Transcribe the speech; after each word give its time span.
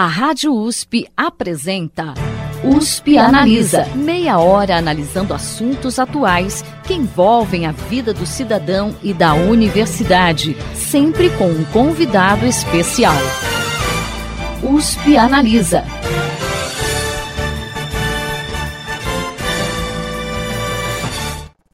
A 0.00 0.06
Rádio 0.06 0.54
USP 0.54 1.08
apresenta 1.16 2.14
USP 2.64 3.18
Analisa. 3.18 3.84
Meia 3.96 4.38
hora 4.38 4.76
analisando 4.76 5.34
assuntos 5.34 5.98
atuais 5.98 6.62
que 6.86 6.94
envolvem 6.94 7.66
a 7.66 7.72
vida 7.72 8.14
do 8.14 8.24
cidadão 8.24 8.96
e 9.02 9.12
da 9.12 9.34
universidade, 9.34 10.54
sempre 10.72 11.36
com 11.36 11.48
um 11.48 11.64
convidado 11.72 12.46
especial. 12.46 13.16
USP 14.62 15.16
Analisa. 15.16 15.82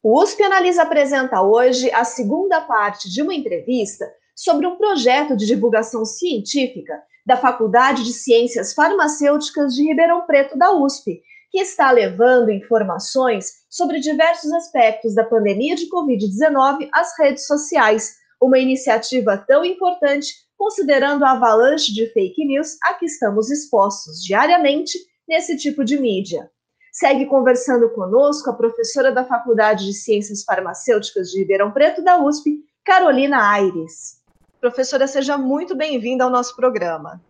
O 0.01 0.19
USP 0.19 0.41
Analisa 0.41 0.81
apresenta 0.81 1.43
hoje 1.43 1.91
a 1.91 2.03
segunda 2.03 2.59
parte 2.59 3.07
de 3.07 3.21
uma 3.21 3.35
entrevista 3.35 4.11
sobre 4.35 4.65
um 4.65 4.77
projeto 4.77 5.37
de 5.37 5.45
divulgação 5.45 6.03
científica 6.03 6.95
da 7.25 7.35
Faculdade 7.35 8.03
de 8.03 8.13
Ciências 8.13 8.73
Farmacêuticas 8.73 9.73
de 9.73 9.83
Ribeirão 9.83 10.25
Preto, 10.25 10.57
da 10.57 10.71
USP, 10.71 11.21
que 11.49 11.59
está 11.59 11.89
levando 11.89 12.51
informações 12.51 13.65
sobre 13.69 13.99
diversos 13.99 14.51
aspectos 14.53 15.15
da 15.15 15.23
pandemia 15.23 15.75
de 15.75 15.89
Covid-19 15.89 16.89
às 16.93 17.17
redes 17.17 17.47
sociais, 17.47 18.15
uma 18.41 18.59
iniciativa 18.59 19.37
tão 19.37 19.63
importante 19.63 20.33
considerando 20.57 21.25
a 21.25 21.31
avalanche 21.31 21.93
de 21.93 22.07
fake 22.13 22.45
news 22.45 22.77
a 22.83 22.93
que 22.93 23.05
estamos 23.05 23.49
expostos 23.49 24.21
diariamente 24.21 24.97
nesse 25.27 25.57
tipo 25.57 25.83
de 25.83 25.97
mídia. 25.97 26.49
Segue 26.91 27.25
conversando 27.25 27.89
conosco 27.89 28.49
a 28.49 28.53
professora 28.53 29.11
da 29.11 29.25
Faculdade 29.25 29.85
de 29.85 29.93
Ciências 29.93 30.43
Farmacêuticas 30.43 31.29
de 31.29 31.39
Ribeirão 31.39 31.71
Preto, 31.71 32.01
da 32.01 32.17
USP, 32.17 32.59
Carolina 32.85 33.51
Aires. 33.51 34.24
Professora, 34.65 35.05
seja 35.05 35.37
muito 35.37 35.75
bem-vinda 35.75 36.23
ao 36.23 36.29
nosso 36.31 36.55
programa. 36.55 37.21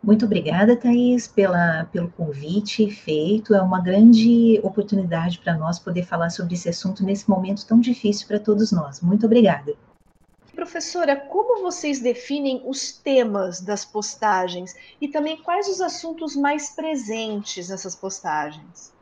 Muito 0.00 0.26
obrigada, 0.26 0.76
Thaís, 0.76 1.26
pela, 1.26 1.88
pelo 1.90 2.08
convite 2.08 2.88
feito. 2.88 3.52
É 3.52 3.60
uma 3.60 3.80
grande 3.80 4.60
oportunidade 4.62 5.40
para 5.40 5.58
nós 5.58 5.76
poder 5.80 6.04
falar 6.04 6.30
sobre 6.30 6.54
esse 6.54 6.68
assunto 6.68 7.04
nesse 7.04 7.28
momento 7.28 7.66
tão 7.66 7.80
difícil 7.80 8.28
para 8.28 8.38
todos 8.38 8.70
nós. 8.70 9.00
Muito 9.00 9.26
obrigada. 9.26 9.74
Professora, 10.54 11.16
como 11.16 11.62
vocês 11.62 11.98
definem 11.98 12.62
os 12.64 12.92
temas 12.92 13.60
das 13.60 13.84
postagens 13.84 14.72
e 15.00 15.08
também 15.08 15.42
quais 15.42 15.66
os 15.66 15.80
assuntos 15.80 16.36
mais 16.36 16.76
presentes 16.76 17.70
nessas 17.70 17.96
postagens? 17.96 18.92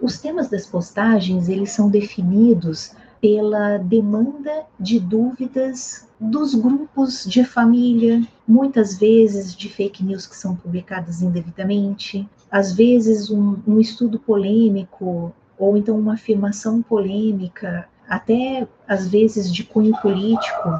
Os 0.00 0.18
temas 0.18 0.48
das 0.48 0.66
postagens, 0.66 1.50
eles 1.50 1.70
são 1.70 1.90
definidos 1.90 2.92
pela 3.20 3.76
demanda 3.78 4.64
de 4.80 4.98
dúvidas 4.98 6.06
dos 6.30 6.54
grupos 6.54 7.24
de 7.24 7.44
família, 7.44 8.22
muitas 8.46 8.96
vezes 8.98 9.54
de 9.54 9.68
fake 9.68 10.04
news 10.04 10.26
que 10.26 10.36
são 10.36 10.56
publicadas 10.56 11.22
indevidamente, 11.22 12.28
às 12.50 12.72
vezes 12.72 13.30
um, 13.30 13.56
um 13.66 13.80
estudo 13.80 14.18
polêmico 14.18 15.32
ou 15.58 15.76
então 15.76 15.98
uma 15.98 16.14
afirmação 16.14 16.82
polêmica, 16.82 17.88
até 18.08 18.66
às 18.88 19.06
vezes 19.08 19.52
de 19.52 19.64
cunho 19.64 19.96
político, 20.00 20.70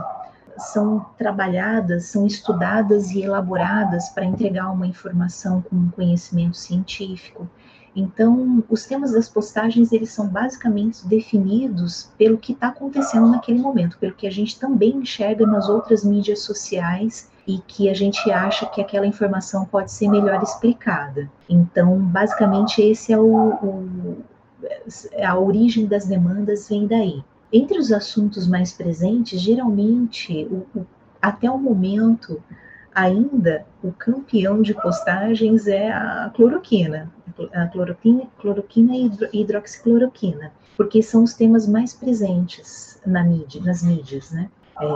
são 0.57 1.05
trabalhadas, 1.19 2.07
são 2.07 2.27
estudadas 2.27 3.11
e 3.11 3.23
elaboradas 3.23 4.09
para 4.11 4.25
entregar 4.25 4.71
uma 4.71 4.87
informação 4.87 5.61
com 5.63 5.77
um 5.77 5.89
conhecimento 5.91 6.57
científico. 6.57 7.49
Então, 7.97 8.65
os 8.69 8.85
temas 8.85 9.13
das 9.13 9.29
postagens, 9.29 9.93
eles 9.93 10.11
são 10.11 10.27
basicamente 10.27 11.07
definidos 11.07 12.11
pelo 12.19 12.39
que 12.39 12.53
está 12.53 12.69
acontecendo 12.69 13.29
naquele 13.29 13.61
momento, 13.61 13.99
pelo 13.99 14.15
que 14.15 14.27
a 14.27 14.31
gente 14.31 14.59
também 14.59 14.97
enxerga 14.97 15.47
nas 15.47 15.69
outras 15.69 16.03
mídias 16.03 16.41
sociais 16.41 17.31
e 17.47 17.59
que 17.59 17.89
a 17.89 17.95
gente 17.95 18.31
acha 18.33 18.67
que 18.67 18.81
aquela 18.81 19.07
informação 19.07 19.65
pode 19.65 19.93
ser 19.93 20.09
melhor 20.09 20.43
explicada. 20.43 21.31
Então, 21.49 21.97
basicamente, 21.99 22.83
esse 22.83 23.13
é 23.13 23.19
o, 23.19 23.51
o 23.51 24.25
a 25.23 25.39
origem 25.39 25.87
das 25.87 26.07
demandas 26.07 26.69
vem 26.69 26.87
daí. 26.87 27.23
Entre 27.53 27.79
os 27.79 27.93
assuntos 27.93 28.47
mais 28.47 28.73
presentes, 28.73 29.41
geralmente, 29.41 30.49
o, 30.51 30.67
o, 30.79 30.87
até 31.21 31.51
o 31.51 31.59
momento, 31.59 32.43
ainda 32.95 33.65
o 33.83 33.93
campeão 33.93 34.63
de 34.63 34.75
postagens 34.75 35.67
é 35.67 35.91
a 35.91 36.31
cloroquina, 36.35 37.13
a 37.53 37.67
cloroquina, 37.67 38.25
cloroquina 38.39 38.97
e 38.97 39.11
hidroxicloroquina, 39.33 40.53
porque 40.77 41.03
são 41.03 41.25
os 41.25 41.35
temas 41.35 41.67
mais 41.67 41.93
presentes 41.93 43.01
na 43.07 43.23
mídia, 43.23 43.61
nas 43.63 43.83
mídias, 43.83 44.31
né? 44.31 44.51
É, 44.81 44.87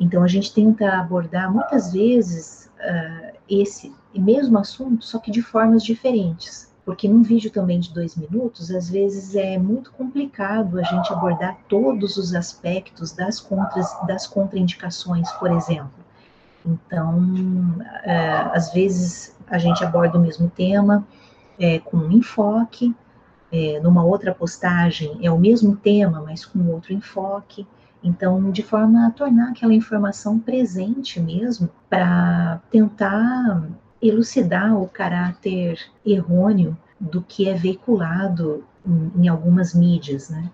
então 0.00 0.22
a 0.22 0.28
gente 0.28 0.52
tenta 0.52 1.00
abordar 1.00 1.52
muitas 1.52 1.92
vezes 1.92 2.70
uh, 2.78 3.36
esse 3.48 3.92
mesmo 4.14 4.58
assunto, 4.58 5.04
só 5.04 5.18
que 5.18 5.30
de 5.30 5.42
formas 5.42 5.82
diferentes. 5.82 6.70
Porque 6.84 7.08
num 7.08 7.22
vídeo 7.22 7.48
também 7.50 7.78
de 7.78 7.94
dois 7.94 8.16
minutos, 8.16 8.70
às 8.72 8.90
vezes 8.90 9.36
é 9.36 9.56
muito 9.56 9.92
complicado 9.92 10.80
a 10.80 10.82
gente 10.82 11.12
abordar 11.12 11.56
todos 11.68 12.16
os 12.16 12.34
aspectos 12.34 13.12
das, 13.12 13.38
contras, 13.38 13.96
das 14.04 14.26
contraindicações, 14.26 15.30
por 15.32 15.52
exemplo. 15.52 15.92
Então, 16.66 17.20
é, 18.02 18.30
às 18.52 18.72
vezes 18.72 19.36
a 19.46 19.58
gente 19.58 19.84
aborda 19.84 20.18
o 20.18 20.20
mesmo 20.20 20.50
tema 20.50 21.06
é, 21.58 21.78
com 21.78 21.96
um 21.96 22.12
enfoque, 22.12 22.94
é, 23.50 23.78
numa 23.80 24.02
outra 24.04 24.34
postagem 24.34 25.18
é 25.22 25.30
o 25.30 25.38
mesmo 25.38 25.76
tema, 25.76 26.22
mas 26.22 26.44
com 26.44 26.66
outro 26.70 26.92
enfoque. 26.92 27.66
Então, 28.02 28.50
de 28.50 28.62
forma 28.62 29.06
a 29.06 29.10
tornar 29.10 29.50
aquela 29.50 29.74
informação 29.74 30.38
presente 30.38 31.20
mesmo, 31.20 31.68
para 31.88 32.60
tentar 32.70 33.68
elucidar 34.00 34.76
o 34.76 34.88
caráter 34.88 35.78
errôneo 36.04 36.76
do 36.98 37.22
que 37.22 37.48
é 37.48 37.54
veiculado 37.54 38.64
em, 38.84 39.22
em 39.22 39.28
algumas 39.28 39.74
mídias, 39.74 40.30
né? 40.30 40.50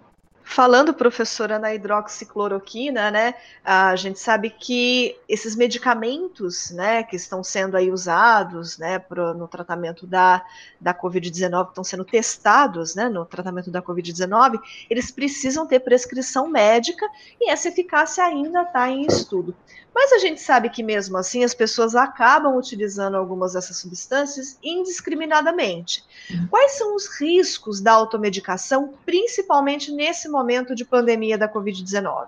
Falando, 0.50 0.94
professora, 0.94 1.58
na 1.58 1.74
hidroxicloroquina, 1.74 3.10
né, 3.10 3.34
a 3.62 3.94
gente 3.96 4.18
sabe 4.18 4.48
que 4.48 5.14
esses 5.28 5.54
medicamentos, 5.54 6.70
né, 6.70 7.02
que 7.02 7.16
estão 7.16 7.44
sendo 7.44 7.76
aí 7.76 7.92
usados, 7.92 8.78
né, 8.78 8.98
pro, 8.98 9.34
no 9.34 9.46
tratamento 9.46 10.06
da, 10.06 10.42
da 10.80 10.94
Covid-19, 10.94 11.68
estão 11.68 11.84
sendo 11.84 12.02
testados, 12.02 12.94
né, 12.94 13.10
no 13.10 13.26
tratamento 13.26 13.70
da 13.70 13.82
Covid-19, 13.82 14.58
eles 14.88 15.10
precisam 15.10 15.66
ter 15.66 15.80
prescrição 15.80 16.48
médica 16.48 17.06
e 17.38 17.50
essa 17.50 17.68
eficácia 17.68 18.24
ainda 18.24 18.62
está 18.62 18.88
em 18.88 19.04
estudo. 19.04 19.54
Mas 19.94 20.12
a 20.12 20.18
gente 20.18 20.40
sabe 20.40 20.70
que 20.70 20.80
mesmo 20.80 21.16
assim 21.16 21.42
as 21.42 21.52
pessoas 21.52 21.96
acabam 21.96 22.56
utilizando 22.56 23.16
algumas 23.16 23.54
dessas 23.54 23.78
substâncias 23.78 24.56
indiscriminadamente. 24.62 26.04
Uhum. 26.30 26.46
Quais 26.48 26.72
são 26.78 26.94
os 26.94 27.08
riscos 27.20 27.80
da 27.80 27.92
automedicação, 27.92 28.94
principalmente 29.04 29.90
nesse 29.90 30.28
momento 30.28 30.37
de 30.74 30.84
pandemia 30.84 31.36
da 31.36 31.48
Covid-19? 31.48 32.26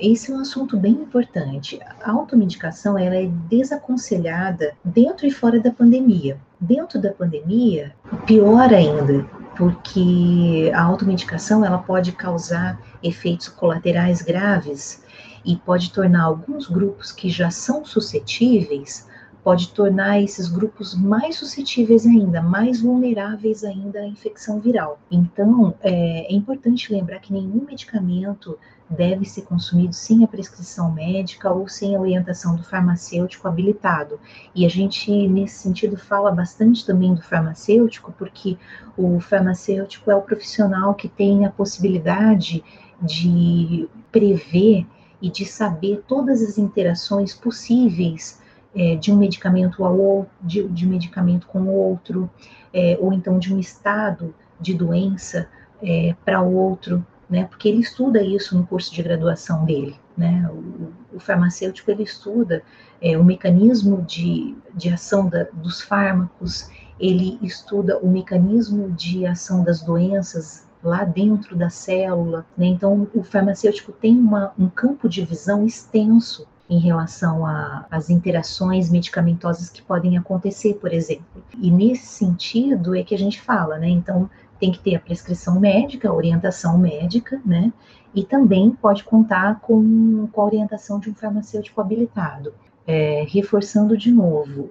Esse 0.00 0.30
é 0.30 0.34
um 0.34 0.40
assunto 0.40 0.76
bem 0.76 0.92
importante. 0.92 1.80
A 2.02 2.12
automedicação 2.12 2.96
ela 2.96 3.16
é 3.16 3.26
desaconselhada 3.48 4.74
dentro 4.84 5.26
e 5.26 5.30
fora 5.30 5.58
da 5.58 5.72
pandemia. 5.72 6.38
Dentro 6.60 7.00
da 7.00 7.12
pandemia, 7.12 7.92
pior 8.24 8.72
ainda, 8.72 9.24
porque 9.56 10.70
a 10.72 10.82
automedicação 10.82 11.64
ela 11.64 11.78
pode 11.78 12.12
causar 12.12 12.80
efeitos 13.02 13.48
colaterais 13.48 14.22
graves 14.22 15.02
e 15.44 15.56
pode 15.56 15.92
tornar 15.92 16.22
alguns 16.22 16.68
grupos 16.68 17.10
que 17.10 17.28
já 17.28 17.50
são 17.50 17.84
suscetíveis, 17.84 19.08
pode 19.42 19.70
tornar 19.70 20.20
esses 20.20 20.48
grupos 20.48 20.94
mais 20.94 21.36
suscetíveis 21.36 22.06
ainda, 22.06 22.42
mais 22.42 22.80
vulneráveis 22.80 23.64
ainda 23.64 24.00
à 24.00 24.06
infecção 24.06 24.60
viral. 24.60 24.98
Então, 25.10 25.74
é, 25.80 26.32
é 26.32 26.34
importante 26.34 26.92
lembrar 26.92 27.20
que 27.20 27.32
nenhum 27.32 27.64
medicamento 27.64 28.58
deve 28.90 29.24
ser 29.26 29.42
consumido 29.42 29.94
sem 29.94 30.24
a 30.24 30.28
prescrição 30.28 30.90
médica 30.92 31.50
ou 31.50 31.68
sem 31.68 31.94
a 31.94 32.00
orientação 32.00 32.56
do 32.56 32.62
farmacêutico 32.62 33.46
habilitado. 33.46 34.18
E 34.54 34.64
a 34.64 34.68
gente, 34.68 35.10
nesse 35.28 35.56
sentido, 35.56 35.96
fala 35.96 36.30
bastante 36.30 36.86
também 36.86 37.14
do 37.14 37.22
farmacêutico, 37.22 38.12
porque 38.16 38.56
o 38.96 39.20
farmacêutico 39.20 40.10
é 40.10 40.16
o 40.16 40.22
profissional 40.22 40.94
que 40.94 41.08
tem 41.08 41.44
a 41.44 41.50
possibilidade 41.50 42.64
de 43.00 43.88
prever 44.10 44.86
e 45.20 45.30
de 45.30 45.44
saber 45.44 46.02
todas 46.06 46.42
as 46.42 46.58
interações 46.58 47.34
possíveis 47.34 48.40
é, 48.78 48.94
de 48.94 49.12
um 49.12 49.16
medicamento 49.16 49.84
ao 49.84 50.26
de, 50.40 50.62
de 50.68 50.86
medicamento 50.86 51.48
com 51.48 51.62
o 51.62 51.72
outro, 51.72 52.30
é, 52.72 52.96
ou 53.00 53.12
então 53.12 53.36
de 53.36 53.52
um 53.52 53.58
estado 53.58 54.32
de 54.60 54.72
doença 54.72 55.48
é, 55.82 56.14
para 56.24 56.40
outro, 56.40 57.04
né? 57.28 57.44
Porque 57.44 57.68
ele 57.68 57.80
estuda 57.80 58.22
isso 58.22 58.56
no 58.56 58.64
curso 58.64 58.94
de 58.94 59.02
graduação 59.02 59.64
dele, 59.64 59.96
né? 60.16 60.48
O, 60.48 61.16
o 61.16 61.20
farmacêutico 61.20 61.90
ele 61.90 62.04
estuda 62.04 62.62
é, 63.02 63.18
o 63.18 63.24
mecanismo 63.24 64.02
de, 64.02 64.56
de 64.74 64.88
ação 64.88 65.28
da, 65.28 65.44
dos 65.52 65.80
fármacos, 65.80 66.70
ele 67.00 67.36
estuda 67.42 67.98
o 67.98 68.08
mecanismo 68.08 68.92
de 68.92 69.26
ação 69.26 69.64
das 69.64 69.82
doenças 69.82 70.66
lá 70.82 71.04
dentro 71.04 71.56
da 71.56 71.68
célula. 71.68 72.46
Né? 72.56 72.66
Então, 72.66 73.08
o 73.14 73.22
farmacêutico 73.22 73.92
tem 73.92 74.16
uma, 74.16 74.52
um 74.58 74.68
campo 74.68 75.08
de 75.08 75.24
visão 75.24 75.66
extenso 75.66 76.46
em 76.68 76.78
relação 76.78 77.44
às 77.90 78.10
interações 78.10 78.90
medicamentosas 78.90 79.70
que 79.70 79.80
podem 79.80 80.18
acontecer, 80.18 80.74
por 80.74 80.92
exemplo. 80.92 81.42
E 81.58 81.70
nesse 81.70 82.06
sentido 82.06 82.94
é 82.94 83.02
que 83.02 83.14
a 83.14 83.18
gente 83.18 83.40
fala, 83.40 83.78
né? 83.78 83.88
Então, 83.88 84.28
tem 84.60 84.72
que 84.72 84.78
ter 84.78 84.96
a 84.96 85.00
prescrição 85.00 85.58
médica, 85.58 86.08
a 86.08 86.12
orientação 86.12 86.76
médica, 86.76 87.40
né? 87.44 87.72
E 88.14 88.24
também 88.24 88.70
pode 88.70 89.04
contar 89.04 89.60
com, 89.60 90.28
com 90.32 90.40
a 90.40 90.44
orientação 90.44 90.98
de 90.98 91.08
um 91.10 91.14
farmacêutico 91.14 91.80
habilitado. 91.80 92.52
É, 92.90 93.26
reforçando 93.28 93.98
de 93.98 94.10
novo, 94.10 94.70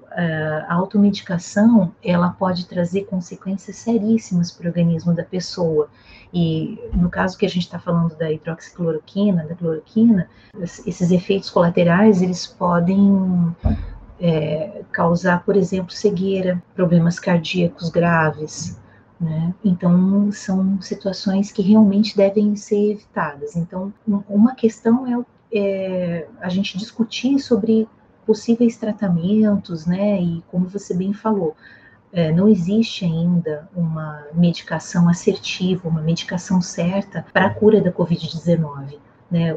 a 0.68 0.74
automedicação 0.74 1.94
ela 2.04 2.30
pode 2.32 2.66
trazer 2.66 3.04
consequências 3.06 3.76
seríssimas 3.76 4.52
para 4.52 4.66
o 4.66 4.70
organismo 4.70 5.14
da 5.14 5.24
pessoa. 5.24 5.88
E 6.34 6.80
no 6.94 7.12
caso 7.12 7.38
que 7.38 7.46
a 7.46 7.50
gente 7.50 7.66
está 7.66 7.78
falando 7.78 8.16
da 8.16 8.32
hidroxicloroquina, 8.32 9.46
da 9.46 9.54
cloroquina, 9.54 10.28
esses 10.60 11.12
efeitos 11.12 11.52
colaterais 11.52 12.24
eles 12.24 12.48
podem 12.48 13.56
é, 14.20 14.82
causar, 14.92 15.44
por 15.46 15.56
exemplo, 15.56 15.92
cegueira, 15.92 16.60
problemas 16.74 17.20
cardíacos 17.20 17.90
graves, 17.90 18.80
né? 19.22 19.54
Então, 19.64 20.32
são 20.32 20.82
situações 20.82 21.52
que 21.52 21.62
realmente 21.62 22.18
devem 22.18 22.56
ser 22.56 22.94
evitadas. 22.94 23.56
Então, 23.56 23.94
uma 24.28 24.56
questão 24.56 25.06
é, 25.06 25.60
é 25.60 26.28
a 26.42 26.50
gente 26.50 26.80
discutir 26.80 27.40
sobre 27.40 27.88
possíveis 28.28 28.76
tratamentos, 28.76 29.86
né? 29.86 30.22
E 30.22 30.44
como 30.52 30.68
você 30.68 30.94
bem 30.94 31.14
falou, 31.14 31.56
é, 32.12 32.32
não 32.32 32.50
existe 32.50 33.06
ainda 33.06 33.70
uma 33.74 34.26
medicação 34.34 35.08
assertiva, 35.08 35.88
uma 35.88 36.02
medicação 36.02 36.62
certa 36.62 37.26
para 37.32 37.46
a 37.48 37.54
cura 37.54 37.82
da 37.82 37.92
Covid-19. 37.92 39.00
Né, 39.30 39.54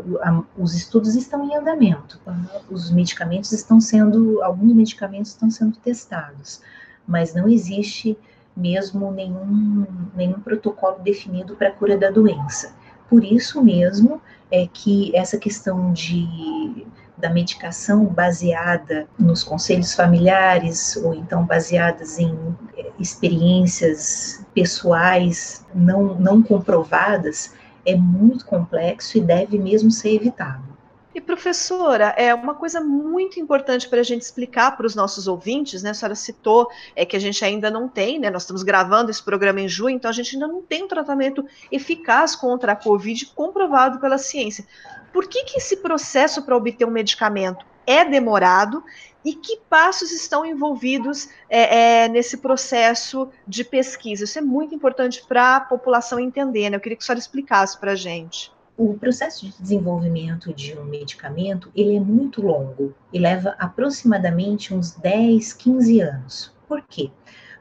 os 0.58 0.74
estudos 0.74 1.14
estão 1.14 1.48
em 1.48 1.54
andamento, 1.54 2.20
os 2.68 2.90
medicamentos 2.90 3.52
estão 3.52 3.80
sendo, 3.80 4.42
alguns 4.42 4.74
medicamentos 4.74 5.30
estão 5.30 5.48
sendo 5.48 5.76
testados, 5.76 6.60
mas 7.06 7.32
não 7.32 7.48
existe 7.48 8.18
mesmo 8.56 9.12
nenhum, 9.12 9.86
nenhum 10.12 10.40
protocolo 10.40 10.98
definido 10.98 11.54
para 11.54 11.68
a 11.68 11.72
cura 11.72 11.96
da 11.96 12.10
doença. 12.10 12.74
Por 13.08 13.22
isso 13.22 13.62
mesmo 13.62 14.20
é 14.50 14.66
que 14.66 15.14
essa 15.16 15.38
questão 15.38 15.92
de 15.92 16.84
da 17.20 17.30
medicação 17.30 18.06
baseada 18.06 19.06
nos 19.18 19.44
conselhos 19.44 19.94
familiares 19.94 20.96
ou 20.96 21.14
então 21.14 21.44
baseadas 21.44 22.18
em 22.18 22.34
eh, 22.76 22.90
experiências 22.98 24.44
pessoais 24.54 25.64
não, 25.74 26.14
não 26.14 26.42
comprovadas 26.42 27.54
é 27.84 27.94
muito 27.94 28.44
complexo 28.44 29.18
e 29.18 29.20
deve 29.20 29.58
mesmo 29.58 29.90
ser 29.90 30.14
evitado. 30.14 30.70
E 31.12 31.20
professora, 31.20 32.14
é 32.16 32.32
uma 32.32 32.54
coisa 32.54 32.80
muito 32.80 33.40
importante 33.40 33.88
para 33.88 33.98
a 33.98 34.04
gente 34.04 34.22
explicar 34.22 34.76
para 34.76 34.86
os 34.86 34.94
nossos 34.94 35.26
ouvintes, 35.26 35.82
né? 35.82 35.90
A 35.90 35.94
senhora 35.94 36.14
citou 36.14 36.68
é 36.94 37.04
que 37.04 37.16
a 37.16 37.18
gente 37.18 37.44
ainda 37.44 37.68
não 37.68 37.88
tem, 37.88 38.20
né? 38.20 38.30
Nós 38.30 38.42
estamos 38.42 38.62
gravando 38.62 39.10
esse 39.10 39.22
programa 39.22 39.60
em 39.60 39.68
junho, 39.68 39.96
então 39.96 40.08
a 40.08 40.14
gente 40.14 40.36
ainda 40.36 40.46
não 40.46 40.62
tem 40.62 40.84
um 40.84 40.88
tratamento 40.88 41.44
eficaz 41.70 42.36
contra 42.36 42.72
a 42.72 42.76
Covid 42.76 43.26
comprovado 43.34 43.98
pela 43.98 44.18
ciência. 44.18 44.64
Por 45.12 45.26
que, 45.26 45.44
que 45.44 45.58
esse 45.58 45.78
processo 45.78 46.42
para 46.42 46.56
obter 46.56 46.86
um 46.86 46.90
medicamento 46.90 47.64
é 47.86 48.04
demorado 48.04 48.82
e 49.24 49.34
que 49.34 49.58
passos 49.68 50.12
estão 50.12 50.46
envolvidos 50.46 51.28
é, 51.48 52.04
é, 52.04 52.08
nesse 52.08 52.38
processo 52.38 53.28
de 53.46 53.64
pesquisa? 53.64 54.24
Isso 54.24 54.38
é 54.38 54.42
muito 54.42 54.74
importante 54.74 55.24
para 55.26 55.56
a 55.56 55.60
população 55.60 56.18
entender, 56.18 56.70
né? 56.70 56.76
Eu 56.76 56.80
queria 56.80 56.96
que 56.96 57.02
a 57.02 57.06
senhora 57.06 57.18
explicasse 57.18 57.78
para 57.78 57.92
a 57.92 57.96
gente. 57.96 58.52
O 58.76 58.94
processo 58.94 59.44
de 59.44 59.60
desenvolvimento 59.60 60.54
de 60.54 60.78
um 60.78 60.84
medicamento, 60.84 61.70
ele 61.74 61.96
é 61.96 62.00
muito 62.00 62.40
longo 62.40 62.94
e 63.12 63.18
leva 63.18 63.54
aproximadamente 63.58 64.72
uns 64.72 64.92
10, 64.92 65.52
15 65.52 66.00
anos. 66.00 66.54
Por 66.66 66.80
quê? 66.82 67.10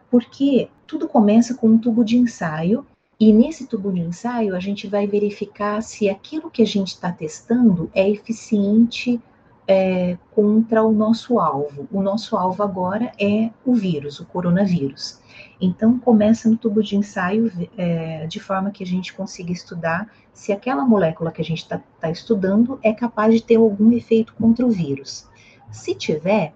Porque 0.10 0.70
tudo 0.88 1.10
começa 1.10 1.56
com 1.56 1.68
um 1.68 1.78
tubo 1.78 2.06
de 2.06 2.18
ensaio 2.18 2.86
e 3.20 3.34
nesse 3.34 3.68
tubo 3.68 3.92
de 3.92 4.00
ensaio 4.00 4.56
a 4.56 4.60
gente 4.60 4.88
vai 4.88 5.06
verificar 5.06 5.82
se 5.82 6.10
aquilo 6.10 6.50
que 6.50 6.62
a 6.62 6.66
gente 6.66 6.90
está 6.90 7.12
testando 7.12 7.92
é 7.94 8.10
eficiente 8.10 9.22
é, 9.68 10.18
contra 10.32 10.82
o 10.84 10.92
nosso 10.92 11.38
alvo. 11.38 11.88
O 11.92 12.02
nosso 12.02 12.38
alvo 12.38 12.64
agora 12.64 13.12
é 13.20 13.52
o 13.66 13.76
vírus, 13.76 14.20
o 14.20 14.26
coronavírus. 14.26 15.20
Então, 15.62 16.00
começa 16.00 16.50
no 16.50 16.58
tubo 16.58 16.82
de 16.82 16.96
ensaio, 16.96 17.52
é, 17.78 18.26
de 18.26 18.40
forma 18.40 18.72
que 18.72 18.84
a 18.84 18.88
gente 18.88 19.14
consiga 19.14 19.52
estudar 19.52 20.10
se 20.34 20.52
aquela 20.54 20.86
molécula 20.86 21.32
que 21.32 21.42
a 21.42 21.46
gente 21.46 21.60
está 21.62 21.80
tá 22.00 22.10
estudando 22.10 22.80
é 22.82 22.94
capaz 22.94 23.34
de 23.34 23.44
ter 23.44 23.58
algum 23.58 23.92
efeito 23.92 24.34
contra 24.34 24.66
o 24.66 24.72
vírus. 24.72 25.28
Se 25.70 25.94
tiver, 25.94 26.54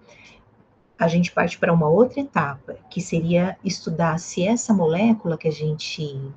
a 0.98 1.08
gente 1.08 1.32
parte 1.32 1.60
para 1.60 1.74
uma 1.74 1.90
outra 1.90 2.22
etapa, 2.22 2.78
que 2.90 3.02
seria 3.02 3.58
estudar 3.64 4.18
se 4.18 4.48
essa 4.48 4.74
molécula 4.74 5.38
que 5.38 5.50
a 5.50 5.52
gente 5.52 6.32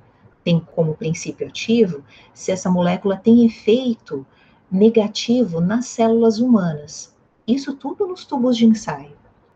tem 0.47 0.61
como 0.61 0.95
princípio 0.95 1.45
ativo, 1.45 2.01
se 2.33 2.53
essa 2.53 2.71
molécula 2.71 3.17
tem 3.17 3.45
efeito 3.45 4.25
negativo 4.71 5.59
nas 5.59 5.87
células 5.87 6.39
humanas. 6.39 7.13
Isso 7.45 7.75
tudo 7.75 8.07
nos 8.07 8.23
tubos 8.23 8.55
de 8.55 8.65
ensaio. 8.65 9.11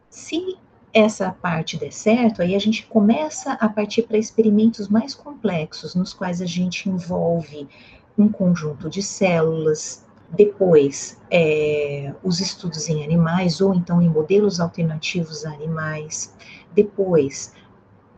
Se 0.09 0.57
essa 0.93 1.31
parte 1.31 1.77
der 1.77 1.93
certo, 1.93 2.41
aí 2.41 2.53
a 2.53 2.59
gente 2.59 2.85
começa 2.87 3.53
a 3.53 3.69
partir 3.69 4.01
para 4.01 4.17
experimentos 4.17 4.89
mais 4.89 5.15
complexos, 5.15 5.95
nos 5.95 6.13
quais 6.13 6.41
a 6.41 6.45
gente 6.45 6.89
envolve 6.89 7.69
um 8.17 8.27
conjunto 8.27 8.89
de 8.89 9.01
células, 9.01 10.05
depois 10.29 11.17
é, 11.31 12.13
os 12.21 12.41
estudos 12.41 12.89
em 12.89 13.01
animais, 13.01 13.61
ou 13.61 13.73
então 13.73 14.01
em 14.01 14.09
modelos 14.09 14.59
alternativos 14.59 15.45
a 15.45 15.53
animais, 15.53 16.35
depois 16.73 17.53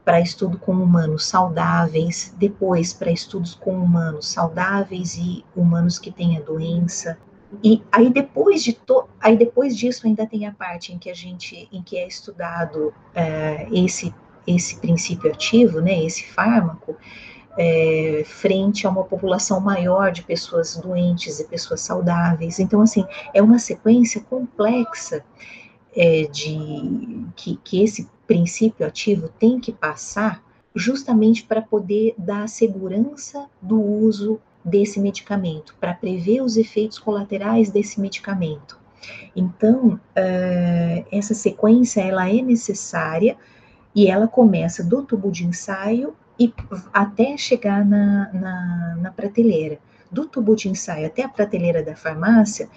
para 0.04 0.20
estudo 0.20 0.58
com 0.58 0.74
humanos 0.74 1.26
saudáveis, 1.26 2.34
depois 2.38 2.94
para 2.94 3.12
estudos 3.12 3.56
com 3.56 3.76
humanos 3.78 4.28
saudáveis 4.28 5.16
e 5.16 5.46
humanos 5.56 5.98
que 5.98 6.12
têm 6.12 6.38
a 6.38 6.42
doença, 6.42 7.18
e 7.64 7.84
aí 7.92 8.10
depois 8.10 8.64
de 8.64 8.74
to, 8.74 9.08
aí 9.20 9.38
depois 9.38 9.78
disso 9.78 10.08
ainda 10.08 10.26
tem 10.26 10.46
a 10.46 10.52
parte 10.52 10.92
em 10.92 10.98
que 10.98 11.10
a 11.10 11.14
gente, 11.14 11.68
em 11.72 11.82
que 11.82 11.98
é 11.98 12.08
estudado 12.08 12.94
é, 13.14 13.68
esse 13.72 14.14
esse 14.46 14.78
princípio 14.78 15.32
ativo, 15.32 15.80
né, 15.80 16.04
esse 16.04 16.26
fármaco, 16.26 16.98
é, 17.58 18.24
frente 18.26 18.86
a 18.86 18.90
uma 18.90 19.04
população 19.04 19.60
maior 19.60 20.12
de 20.12 20.24
pessoas 20.24 20.76
doentes 20.76 21.40
e 21.40 21.48
pessoas 21.48 21.82
saudáveis. 21.82 22.60
Então, 22.60 22.82
assim, 22.82 23.06
é 23.34 23.42
uma 23.42 23.60
sequência 23.60 24.22
complexa 24.22 25.24
é, 25.96 26.24
de 26.24 27.26
que, 27.36 27.58
que 27.64 27.84
esse 27.84 28.10
princípio 28.28 28.86
ativo 28.86 29.30
tem 29.40 29.60
que 29.60 29.72
passar 29.72 30.44
justamente 30.76 31.44
para 31.44 31.62
poder 31.62 32.16
dar 32.18 32.48
segurança 32.50 33.48
do 33.62 33.80
uso 33.80 34.40
desse 34.64 35.00
medicamento, 35.00 35.76
para 35.80 35.94
prever 35.94 36.42
os 36.42 36.58
efeitos 36.58 36.98
colaterais 36.98 37.70
desse 37.70 38.00
medicamento. 38.00 38.80
Então, 39.36 39.96
uh, 39.96 41.06
essa 41.12 41.34
sequência 41.34 42.02
ela 42.02 42.30
é 42.30 42.42
necessária 42.42 43.38
e 43.94 44.08
ela 44.08 44.28
começa 44.28 44.84
do 44.84 45.04
tubo 45.04 45.30
de 45.30 45.46
ensaio 45.46 46.16
e 46.40 46.52
até 46.92 47.38
chegar 47.38 47.86
na, 47.86 48.32
na, 48.34 48.98
na 49.02 49.12
prateleira. 49.12 49.78
Do 50.10 50.26
tubo 50.26 50.56
de 50.56 50.70
ensaio 50.70 51.08
até 51.08 51.24
a 51.24 51.30
prateleira 51.30 51.84
da 51.84 51.96
farmácia 51.96 52.70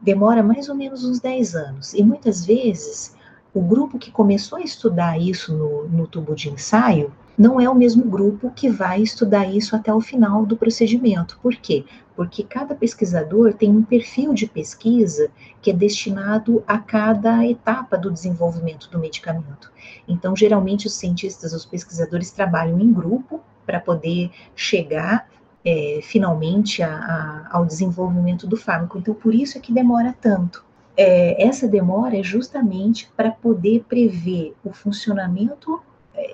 demora 0.00 0.42
mais 0.42 0.68
ou 0.68 0.74
menos 0.74 1.04
uns 1.04 1.20
10 1.20 1.54
anos. 1.54 1.94
E 1.94 2.02
muitas 2.02 2.44
vezes 2.44 3.14
o 3.54 3.60
grupo 3.60 3.98
que 3.98 4.10
começou 4.10 4.58
a 4.58 4.62
estudar 4.62 5.16
isso 5.18 5.56
no, 5.56 5.88
no 5.88 6.06
tubo 6.08 6.34
de 6.34 6.50
ensaio 6.50 7.12
não 7.38 7.60
é 7.60 7.68
o 7.68 7.74
mesmo 7.74 8.04
grupo 8.04 8.50
que 8.50 8.68
vai 8.68 9.00
estudar 9.00 9.46
isso 9.46 9.74
até 9.76 9.94
o 9.94 10.00
final 10.00 10.44
do 10.44 10.56
procedimento. 10.56 11.38
Por 11.40 11.54
quê? 11.54 11.84
Porque 12.16 12.42
cada 12.42 12.74
pesquisador 12.74 13.54
tem 13.54 13.70
um 13.70 13.82
perfil 13.82 14.34
de 14.34 14.46
pesquisa 14.46 15.30
que 15.62 15.70
é 15.70 15.74
destinado 15.74 16.62
a 16.66 16.78
cada 16.78 17.44
etapa 17.46 17.96
do 17.96 18.10
desenvolvimento 18.10 18.88
do 18.90 18.98
medicamento. 18.98 19.72
Então, 20.06 20.34
geralmente, 20.34 20.86
os 20.86 20.94
cientistas, 20.94 21.52
os 21.52 21.64
pesquisadores 21.64 22.30
trabalham 22.30 22.78
em 22.80 22.92
grupo 22.92 23.40
para 23.66 23.80
poder 23.80 24.30
chegar 24.54 25.28
é, 25.64 26.00
finalmente 26.02 26.82
a, 26.82 26.94
a, 26.94 27.48
ao 27.56 27.64
desenvolvimento 27.64 28.46
do 28.46 28.56
fármaco. 28.56 28.98
Então, 28.98 29.14
por 29.14 29.34
isso 29.34 29.58
é 29.58 29.60
que 29.60 29.72
demora 29.72 30.14
tanto. 30.20 30.64
É, 30.96 31.44
essa 31.44 31.66
demora 31.66 32.18
é 32.18 32.22
justamente 32.22 33.10
para 33.16 33.30
poder 33.30 33.84
prever 33.88 34.54
o 34.64 34.72
funcionamento 34.72 35.82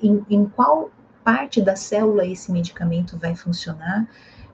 em, 0.02 0.24
em 0.28 0.44
qual 0.44 0.90
parte 1.24 1.60
da 1.60 1.76
célula 1.76 2.26
esse 2.26 2.50
medicamento 2.52 3.16
vai 3.18 3.34
funcionar, 3.34 4.08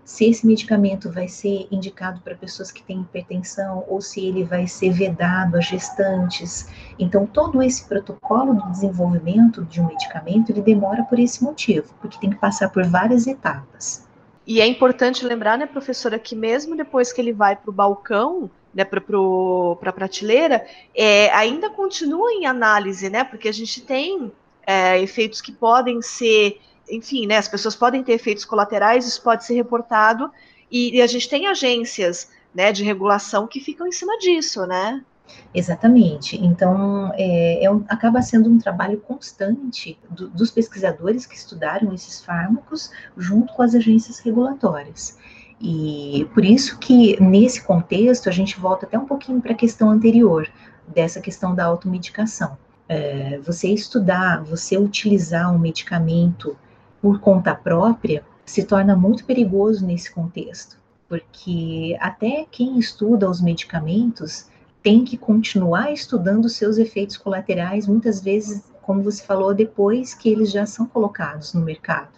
se 0.04 0.24
esse 0.24 0.46
medicamento 0.46 1.10
vai 1.10 1.26
ser 1.26 1.66
indicado 1.68 2.20
para 2.20 2.36
pessoas 2.36 2.70
que 2.70 2.80
têm 2.80 3.00
hipertensão 3.00 3.84
ou 3.88 4.00
se 4.00 4.24
ele 4.24 4.44
vai 4.44 4.68
ser 4.68 4.92
vedado 4.92 5.56
a 5.56 5.60
gestantes. 5.60 6.68
Então, 6.96 7.26
todo 7.26 7.60
esse 7.60 7.84
protocolo 7.84 8.54
do 8.54 8.70
desenvolvimento 8.70 9.64
de 9.64 9.80
um 9.80 9.86
medicamento, 9.88 10.52
ele 10.52 10.62
demora 10.62 11.02
por 11.02 11.18
esse 11.18 11.42
motivo, 11.42 11.92
porque 12.00 12.20
tem 12.20 12.30
que 12.30 12.36
passar 12.36 12.70
por 12.70 12.84
várias 12.84 13.26
etapas. 13.26 14.05
E 14.46 14.60
é 14.60 14.66
importante 14.66 15.24
lembrar, 15.24 15.58
né, 15.58 15.66
professora, 15.66 16.18
que 16.18 16.36
mesmo 16.36 16.76
depois 16.76 17.12
que 17.12 17.20
ele 17.20 17.32
vai 17.32 17.56
para 17.56 17.68
o 17.68 17.72
balcão, 17.72 18.48
né, 18.72 18.84
para 18.84 19.00
a 19.00 19.92
prateleira, 19.92 20.64
é, 20.94 21.30
ainda 21.30 21.68
continua 21.68 22.32
em 22.32 22.46
análise, 22.46 23.10
né, 23.10 23.24
porque 23.24 23.48
a 23.48 23.52
gente 23.52 23.80
tem 23.80 24.30
é, 24.64 25.00
efeitos 25.00 25.40
que 25.40 25.50
podem 25.50 26.00
ser, 26.00 26.60
enfim, 26.88 27.26
né, 27.26 27.38
as 27.38 27.48
pessoas 27.48 27.74
podem 27.74 28.04
ter 28.04 28.12
efeitos 28.12 28.44
colaterais, 28.44 29.06
isso 29.06 29.20
pode 29.20 29.44
ser 29.44 29.54
reportado, 29.54 30.30
e, 30.70 30.96
e 30.96 31.02
a 31.02 31.06
gente 31.08 31.28
tem 31.28 31.48
agências 31.48 32.30
né, 32.54 32.70
de 32.70 32.84
regulação 32.84 33.46
que 33.48 33.60
ficam 33.60 33.86
em 33.86 33.92
cima 33.92 34.16
disso, 34.18 34.64
né? 34.64 35.04
Exatamente. 35.54 36.36
Então, 36.36 37.12
é, 37.14 37.64
é 37.64 37.70
um, 37.70 37.84
acaba 37.88 38.22
sendo 38.22 38.50
um 38.50 38.58
trabalho 38.58 39.00
constante 39.00 39.98
do, 40.10 40.28
dos 40.28 40.50
pesquisadores 40.50 41.26
que 41.26 41.36
estudaram 41.36 41.92
esses 41.92 42.24
fármacos 42.24 42.90
junto 43.16 43.52
com 43.54 43.62
as 43.62 43.74
agências 43.74 44.18
regulatórias. 44.18 45.18
E 45.60 46.28
por 46.34 46.44
isso 46.44 46.78
que, 46.78 47.20
nesse 47.20 47.62
contexto, 47.62 48.28
a 48.28 48.32
gente 48.32 48.58
volta 48.60 48.84
até 48.86 48.98
um 48.98 49.06
pouquinho 49.06 49.40
para 49.40 49.52
a 49.52 49.56
questão 49.56 49.90
anterior, 49.90 50.48
dessa 50.86 51.20
questão 51.20 51.54
da 51.54 51.64
automedicação. 51.64 52.56
É, 52.88 53.38
você 53.38 53.68
estudar, 53.68 54.44
você 54.44 54.76
utilizar 54.78 55.52
um 55.52 55.58
medicamento 55.58 56.56
por 57.00 57.18
conta 57.20 57.54
própria, 57.54 58.24
se 58.44 58.64
torna 58.64 58.94
muito 58.94 59.24
perigoso 59.24 59.84
nesse 59.84 60.12
contexto, 60.12 60.78
porque 61.08 61.96
até 62.00 62.46
quem 62.50 62.78
estuda 62.78 63.28
os 63.28 63.40
medicamentos 63.40 64.48
tem 64.86 65.04
que 65.04 65.16
continuar 65.16 65.92
estudando 65.92 66.48
seus 66.48 66.78
efeitos 66.78 67.16
colaterais, 67.16 67.88
muitas 67.88 68.20
vezes, 68.20 68.72
como 68.82 69.02
você 69.02 69.20
falou, 69.20 69.52
depois 69.52 70.14
que 70.14 70.28
eles 70.28 70.52
já 70.52 70.64
são 70.64 70.86
colocados 70.86 71.52
no 71.52 71.60
mercado. 71.60 72.12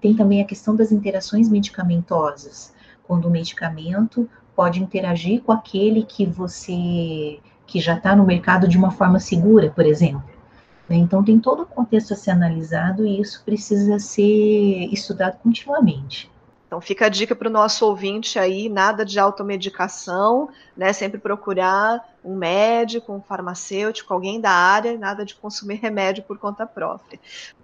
Tem 0.00 0.16
também 0.16 0.40
a 0.40 0.46
questão 0.46 0.74
das 0.74 0.90
interações 0.90 1.50
medicamentosas, 1.50 2.72
quando 3.06 3.26
o 3.26 3.30
medicamento 3.30 4.26
pode 4.54 4.82
interagir 4.82 5.42
com 5.42 5.52
aquele 5.52 6.04
que 6.04 6.24
você 6.24 7.38
que 7.66 7.80
já 7.80 7.98
está 7.98 8.16
no 8.16 8.24
mercado 8.24 8.66
de 8.66 8.78
uma 8.78 8.92
forma 8.92 9.20
segura, 9.20 9.68
por 9.68 9.84
exemplo. 9.84 10.24
Né? 10.88 10.96
Então 10.96 11.22
tem 11.22 11.38
todo 11.38 11.64
o 11.64 11.66
contexto 11.66 12.14
a 12.14 12.16
ser 12.16 12.30
analisado 12.30 13.06
e 13.06 13.20
isso 13.20 13.42
precisa 13.44 13.98
ser 13.98 14.88
estudado 14.90 15.36
continuamente. 15.42 16.30
Então 16.66 16.80
fica 16.80 17.06
a 17.06 17.08
dica 17.08 17.34
para 17.34 17.48
o 17.48 17.52
nosso 17.52 17.86
ouvinte 17.86 18.38
aí, 18.38 18.68
nada 18.68 19.04
de 19.04 19.18
automedicação, 19.20 20.48
né? 20.76 20.92
Sempre 20.92 21.20
procurar 21.20 22.16
um 22.24 22.34
médico, 22.34 23.12
um 23.12 23.22
farmacêutico, 23.22 24.12
alguém 24.12 24.40
da 24.40 24.50
área, 24.50 24.98
nada 24.98 25.24
de 25.24 25.36
consumir 25.36 25.76
remédio 25.76 26.24
por 26.24 26.38
conta 26.38 26.66
própria. 26.66 27.20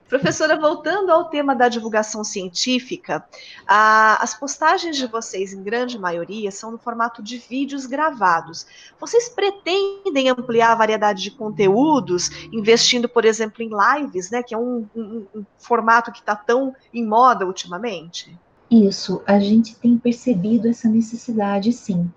Professora, 0.09 0.61
voltando 0.61 1.11
ao 1.11 1.25
tema 1.31 1.55
da 1.55 1.69
divulgação 1.69 2.23
científica, 2.23 3.27
a, 3.67 4.23
as 4.23 4.35
postagens 4.35 4.97
de 4.97 5.07
vocês, 5.07 5.55
em 5.55 5.63
grande 5.63 5.99
maioria, 5.99 6.51
são 6.51 6.71
no 6.71 6.77
formato 6.79 7.23
de 7.23 7.39
vídeos 7.39 7.87
gravados. 7.87 8.67
Vocês 9.01 9.31
pretendem 9.31 10.29
ampliar 10.29 10.73
a 10.73 10.77
variedade 10.77 11.23
de 11.23 11.31
conteúdos, 11.31 12.29
investindo, 12.53 13.09
por 13.09 13.25
exemplo, 13.25 13.63
em 13.63 13.71
lives, 13.71 14.31
né, 14.31 14.43
que 14.43 14.55
é 14.55 14.59
um, 14.59 14.87
um, 14.95 15.27
um 15.35 15.45
formato 15.59 16.13
que 16.13 16.21
está 16.21 16.37
tão 16.37 16.77
em 16.93 17.05
moda 17.05 17.47
ultimamente? 17.47 18.39
Isso, 18.73 19.21
a 19.27 19.39
gente 19.39 19.77
tem 19.77 19.99
percebido 19.99 20.67
essa 20.67 20.89
necessidade, 20.89 21.71
sim. 21.75 22.11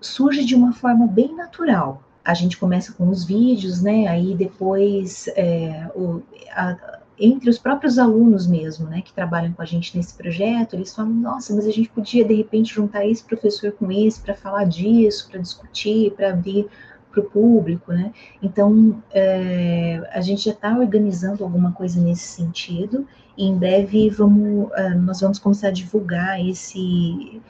Surge 0.00 0.44
de 0.44 0.52
uma 0.52 0.72
forma 0.72 1.06
bem 1.06 1.32
natural. 1.36 2.02
A 2.24 2.34
gente 2.34 2.58
começa 2.58 2.92
com 2.92 3.08
os 3.08 3.24
vídeos, 3.24 3.80
né? 3.80 4.08
Aí 4.08 4.34
depois 4.34 5.28
é, 5.36 5.88
o, 5.94 6.20
a, 6.50 6.98
entre 7.16 7.48
os 7.48 7.56
próprios 7.56 8.00
alunos 8.00 8.48
mesmo, 8.48 8.88
né, 8.88 9.00
que 9.00 9.12
trabalham 9.12 9.52
com 9.52 9.62
a 9.62 9.64
gente 9.64 9.96
nesse 9.96 10.14
projeto, 10.14 10.74
eles 10.74 10.92
falam, 10.92 11.12
nossa, 11.12 11.54
mas 11.54 11.66
a 11.66 11.70
gente 11.70 11.88
podia 11.90 12.24
de 12.24 12.34
repente 12.34 12.74
juntar 12.74 13.06
esse 13.06 13.22
professor 13.22 13.70
com 13.70 13.92
esse 13.92 14.20
para 14.20 14.34
falar 14.34 14.64
disso, 14.64 15.28
para 15.30 15.40
discutir, 15.40 16.10
para 16.12 16.30
abrir 16.30 16.66
para 17.12 17.20
o 17.20 17.24
público, 17.24 17.92
né? 17.92 18.12
Então, 18.42 19.02
é, 19.12 20.02
a 20.12 20.20
gente 20.20 20.46
já 20.46 20.52
está 20.52 20.76
organizando 20.76 21.44
alguma 21.44 21.72
coisa 21.72 22.00
nesse 22.00 22.26
sentido 22.26 23.06
e 23.36 23.46
em 23.46 23.56
breve 23.56 24.10
vamos, 24.10 24.70
uh, 24.72 24.98
nós 25.00 25.20
vamos 25.20 25.38
começar 25.38 25.68
a 25.68 25.70
divulgar 25.70 26.40
esse, 26.44 27.40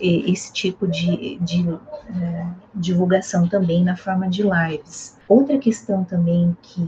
esse 0.00 0.52
tipo 0.52 0.86
de, 0.86 1.38
de 1.38 1.62
uh, 1.68 1.80
divulgação 2.74 3.48
também 3.48 3.82
na 3.82 3.96
forma 3.96 4.28
de 4.28 4.42
lives. 4.42 5.16
Outra 5.28 5.58
questão 5.58 6.04
também 6.04 6.56
que, 6.62 6.86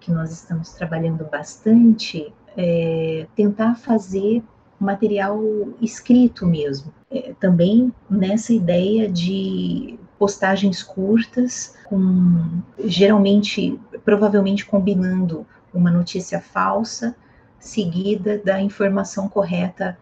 que 0.00 0.10
nós 0.10 0.30
estamos 0.30 0.72
trabalhando 0.72 1.24
bastante 1.30 2.32
é 2.56 3.26
tentar 3.34 3.76
fazer 3.76 4.42
material 4.78 5.40
escrito 5.80 6.46
mesmo. 6.46 6.92
É, 7.10 7.34
também 7.40 7.92
nessa 8.10 8.52
ideia 8.52 9.08
de 9.08 9.98
postagens 10.18 10.82
curtas, 10.82 11.76
com 11.84 12.62
geralmente, 12.84 13.78
provavelmente 14.04 14.64
combinando 14.64 15.46
uma 15.72 15.90
notícia 15.90 16.40
falsa 16.40 17.14
seguida 17.58 18.38
da 18.38 18.60
informação 18.60 19.28
correta 19.28 19.98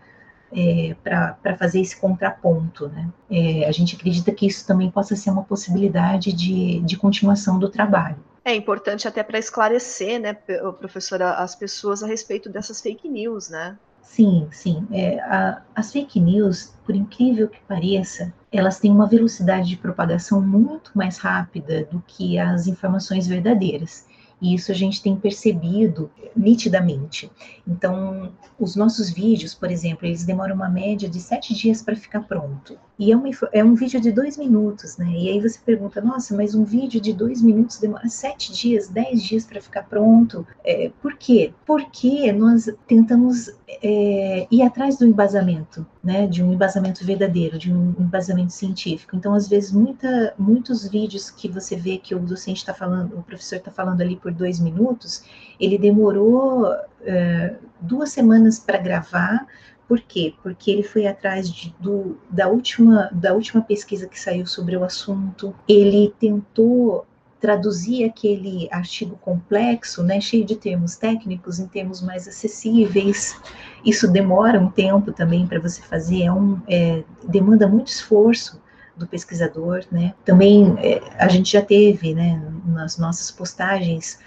é, 0.52 0.94
para 1.02 1.56
fazer 1.56 1.80
esse 1.80 1.97
contraponto. 1.97 2.88
Né? 2.88 3.09
É, 3.30 3.66
a 3.66 3.73
gente 3.73 3.97
acredita 3.97 4.30
que 4.33 4.47
isso 4.47 4.66
também 4.66 4.90
possa 4.90 5.16
ser 5.16 5.30
uma 5.30 5.42
possibilidade 5.42 6.33
de, 6.33 6.80
de 6.80 6.97
continuação 6.97 7.59
do 7.59 7.68
trabalho. 7.68 8.16
É 8.44 8.54
importante 8.54 9.09
até 9.09 9.23
para 9.23 9.38
esclarecer, 9.38 10.21
né, 10.21 10.35
professora, 10.78 11.33
as 11.35 11.54
pessoas 11.54 12.02
a 12.02 12.06
respeito 12.06 12.50
dessas 12.50 12.78
fake 12.80 13.09
news, 13.09 13.49
né? 13.49 13.78
Sim, 14.05 14.49
sim. 14.53 14.87
É, 14.93 15.19
a, 15.21 15.63
as 15.75 15.91
fake 15.91 16.21
news, 16.21 16.77
por 16.85 16.95
incrível 16.95 17.49
que 17.49 17.61
pareça, 17.67 18.33
elas 18.53 18.79
têm 18.79 18.91
uma 18.93 19.09
velocidade 19.09 19.69
de 19.69 19.77
propagação 19.77 20.41
muito 20.41 20.93
mais 20.95 21.19
rápida 21.19 21.85
do 21.87 22.01
que 22.07 22.39
as 22.39 22.67
informações 22.67 23.27
verdadeiras. 23.27 24.07
E 24.41 24.55
isso 24.55 24.71
a 24.73 24.75
gente 24.75 25.03
tem 25.03 25.17
percebido 25.17 26.11
nitidamente. 26.37 27.31
Então, 27.67 28.33
os 28.59 28.76
nossos 28.76 29.11
vídeos, 29.11 29.55
por 29.55 29.71
exemplo, 29.71 30.07
eles 30.07 30.25
demoram 30.25 30.55
uma 30.55 30.69
média 30.69 31.09
de 31.09 31.21
sete 31.21 31.55
dias 31.55 31.83
para 31.83 31.97
ficar 31.97 32.21
pronto. 32.23 32.79
E 32.99 33.11
é, 33.11 33.17
uma, 33.17 33.29
é 33.53 33.64
um 33.64 33.75
vídeo 33.75 34.00
de 34.00 34.12
dois 34.12 34.37
minutos, 34.37 34.97
né? 34.97 35.11
E 35.11 35.29
aí 35.29 35.41
você 35.41 35.59
pergunta, 35.64 36.00
nossa, 36.00 36.37
mas 36.37 36.55
um 36.55 36.64
vídeo 36.64 37.00
de 37.00 37.12
dois 37.12 37.43
minutos 37.43 37.79
demora 37.79 38.09
sete 38.09 38.53
dias, 38.53 38.88
dez 38.88 39.23
dias 39.23 39.45
para 39.45 39.61
ficar 39.61 39.83
pronto. 39.85 40.47
É, 40.64 40.91
por 41.03 41.17
quê? 41.17 41.53
Porque 41.67 42.33
nós 42.33 42.71
tentamos 42.87 43.50
é, 43.83 44.47
ir 44.50 44.62
atrás 44.62 44.97
do 44.97 45.07
embasamento, 45.07 45.85
né? 46.03 46.26
De 46.26 46.43
um 46.43 46.53
embasamento 46.53 47.05
verdadeiro, 47.05 47.59
de 47.59 47.73
um 47.73 47.95
embasamento 47.99 48.53
científico. 48.53 49.17
Então, 49.17 49.35
às 49.35 49.49
vezes, 49.49 49.73
muita, 49.73 50.35
muitos 50.38 50.87
vídeos 50.88 51.31
que 51.31 51.49
você 51.49 51.75
vê 51.75 51.99
que 51.99 52.14
o 52.14 52.21
docente 52.21 52.59
está 52.59 52.75
falando, 52.75 53.19
o 53.19 53.23
professor 53.23 53.57
está 53.57 53.73
falando 53.73 54.00
ali 54.00 54.17
por 54.25 54.33
dois 54.33 54.59
minutos, 54.59 55.23
ele 55.61 55.76
demorou 55.76 56.66
é, 57.02 57.57
duas 57.78 58.11
semanas 58.11 58.59
para 58.59 58.78
gravar, 58.78 59.47
por 59.87 60.00
quê? 60.00 60.33
Porque 60.43 60.71
ele 60.71 60.83
foi 60.83 61.07
atrás 61.07 61.49
de, 61.49 61.75
do, 61.78 62.16
da, 62.31 62.49
última, 62.49 63.11
da 63.12 63.35
última 63.35 63.61
pesquisa 63.61 64.09
que 64.09 64.19
saiu 64.19 64.47
sobre 64.47 64.75
o 64.78 64.83
assunto, 64.83 65.54
ele 65.69 66.14
tentou 66.19 67.07
traduzir 67.38 68.04
aquele 68.04 68.66
artigo 68.71 69.16
complexo, 69.16 70.02
né, 70.02 70.19
cheio 70.19 70.47
de 70.47 70.57
termos 70.57 70.97
técnicos, 70.97 71.59
em 71.59 71.66
termos 71.66 72.00
mais 72.00 72.26
acessíveis. 72.26 73.38
Isso 73.85 74.11
demora 74.11 74.59
um 74.59 74.71
tempo 74.71 75.12
também 75.12 75.47
para 75.47 75.61
você 75.61 75.83
fazer, 75.83 76.23
é 76.23 76.33
um, 76.33 76.59
é, 76.66 77.04
demanda 77.28 77.69
muito 77.69 77.88
esforço 77.88 78.63
do 78.97 79.07
pesquisador, 79.07 79.85
né? 79.91 80.15
Também 80.25 80.77
é, 80.79 81.01
a 81.19 81.29
gente 81.29 81.53
já 81.53 81.63
teve, 81.63 82.15
né, 82.15 82.41
nas 82.67 82.99
nossas 82.99 83.31
postagens, 83.31 84.19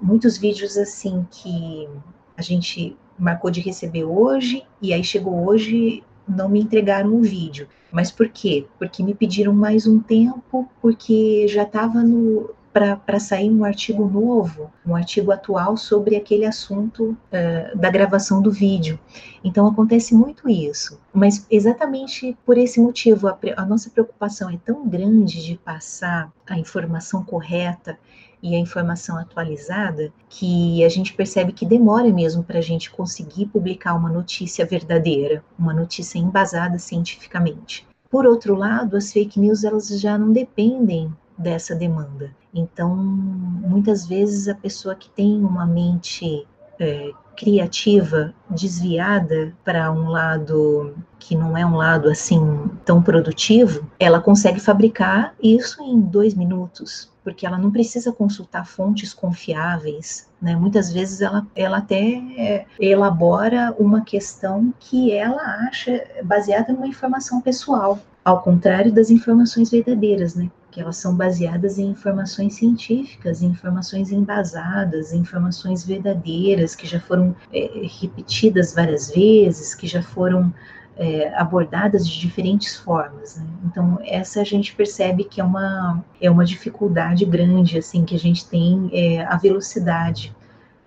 muitos 0.00 0.36
vídeos 0.36 0.76
assim 0.76 1.26
que 1.30 1.88
a 2.36 2.42
gente 2.42 2.96
marcou 3.18 3.50
de 3.50 3.60
receber 3.60 4.04
hoje 4.04 4.64
e 4.80 4.92
aí 4.92 5.04
chegou 5.04 5.46
hoje 5.46 6.02
não 6.26 6.48
me 6.48 6.60
entregaram 6.60 7.14
o 7.14 7.22
vídeo. 7.22 7.68
Mas 7.90 8.10
por 8.10 8.28
quê? 8.28 8.66
Porque 8.78 9.02
me 9.02 9.14
pediram 9.14 9.52
mais 9.52 9.86
um 9.86 9.98
tempo, 10.00 10.68
porque 10.80 11.46
já 11.48 11.64
estava 11.64 12.02
no 12.02 12.50
para 12.72 13.18
sair 13.18 13.50
um 13.50 13.64
artigo 13.64 14.08
novo, 14.08 14.70
um 14.86 14.94
artigo 14.94 15.32
atual 15.32 15.76
sobre 15.76 16.16
aquele 16.16 16.46
assunto 16.46 17.10
uh, 17.10 17.76
da 17.76 17.90
gravação 17.90 18.40
do 18.40 18.50
vídeo. 18.50 18.98
Então 19.42 19.66
acontece 19.66 20.14
muito 20.14 20.48
isso. 20.48 21.00
Mas 21.12 21.46
exatamente 21.50 22.36
por 22.46 22.56
esse 22.56 22.80
motivo, 22.80 23.26
a, 23.26 23.36
a 23.56 23.64
nossa 23.64 23.90
preocupação 23.90 24.50
é 24.50 24.58
tão 24.64 24.88
grande 24.88 25.44
de 25.44 25.56
passar 25.56 26.30
a 26.48 26.58
informação 26.58 27.24
correta 27.24 27.98
e 28.42 28.54
a 28.54 28.58
informação 28.58 29.18
atualizada, 29.18 30.12
que 30.28 30.82
a 30.82 30.88
gente 30.88 31.12
percebe 31.12 31.52
que 31.52 31.66
demora 31.66 32.10
mesmo 32.10 32.42
para 32.42 32.58
a 32.58 32.62
gente 32.62 32.90
conseguir 32.90 33.46
publicar 33.46 33.94
uma 33.94 34.08
notícia 34.08 34.64
verdadeira, 34.64 35.44
uma 35.58 35.74
notícia 35.74 36.18
embasada 36.18 36.78
cientificamente. 36.78 37.86
Por 38.08 38.26
outro 38.26 38.54
lado, 38.54 38.96
as 38.96 39.12
fake 39.12 39.38
news 39.38 39.62
elas 39.62 39.88
já 39.88 40.16
não 40.16 40.32
dependem 40.32 41.12
dessa 41.40 41.74
demanda. 41.74 42.30
Então, 42.54 42.94
muitas 42.94 44.06
vezes 44.06 44.48
a 44.48 44.54
pessoa 44.54 44.94
que 44.94 45.08
tem 45.10 45.42
uma 45.42 45.66
mente 45.66 46.46
é, 46.78 47.10
criativa 47.36 48.34
desviada 48.50 49.54
para 49.64 49.90
um 49.90 50.10
lado 50.10 50.94
que 51.18 51.34
não 51.34 51.56
é 51.56 51.64
um 51.64 51.76
lado 51.76 52.08
assim 52.08 52.70
tão 52.84 53.02
produtivo, 53.02 53.90
ela 53.98 54.20
consegue 54.20 54.60
fabricar 54.60 55.34
isso 55.42 55.82
em 55.82 56.00
dois 56.00 56.34
minutos, 56.34 57.10
porque 57.22 57.46
ela 57.46 57.56
não 57.56 57.70
precisa 57.70 58.12
consultar 58.12 58.66
fontes 58.66 59.14
confiáveis. 59.14 60.28
Né? 60.40 60.56
Muitas 60.56 60.92
vezes 60.92 61.20
ela, 61.20 61.46
ela 61.54 61.78
até 61.78 62.66
elabora 62.78 63.74
uma 63.78 64.02
questão 64.02 64.72
que 64.78 65.12
ela 65.12 65.42
acha 65.68 66.04
baseada 66.24 66.72
numa 66.72 66.86
informação 66.86 67.40
pessoal, 67.40 67.98
ao 68.24 68.42
contrário 68.42 68.92
das 68.92 69.10
informações 69.10 69.70
verdadeiras, 69.70 70.34
né? 70.34 70.50
Que 70.70 70.80
elas 70.80 70.96
são 70.96 71.14
baseadas 71.14 71.78
em 71.78 71.86
informações 71.88 72.54
científicas, 72.54 73.42
em 73.42 73.46
informações 73.46 74.12
embasadas, 74.12 75.12
em 75.12 75.18
informações 75.18 75.84
verdadeiras, 75.84 76.76
que 76.76 76.86
já 76.86 77.00
foram 77.00 77.34
é, 77.52 77.86
repetidas 78.00 78.74
várias 78.74 79.10
vezes, 79.10 79.74
que 79.74 79.86
já 79.86 80.02
foram 80.02 80.52
é, 80.96 81.32
abordadas 81.34 82.06
de 82.06 82.20
diferentes 82.20 82.76
formas. 82.76 83.36
Né? 83.36 83.46
Então, 83.64 83.98
essa 84.04 84.42
a 84.42 84.44
gente 84.44 84.74
percebe 84.74 85.24
que 85.24 85.40
é 85.40 85.44
uma, 85.44 86.04
é 86.20 86.30
uma 86.30 86.44
dificuldade 86.44 87.24
grande, 87.24 87.78
assim, 87.78 88.04
que 88.04 88.14
a 88.14 88.18
gente 88.18 88.46
tem 88.46 88.90
é, 88.92 89.24
a 89.24 89.36
velocidade. 89.36 90.34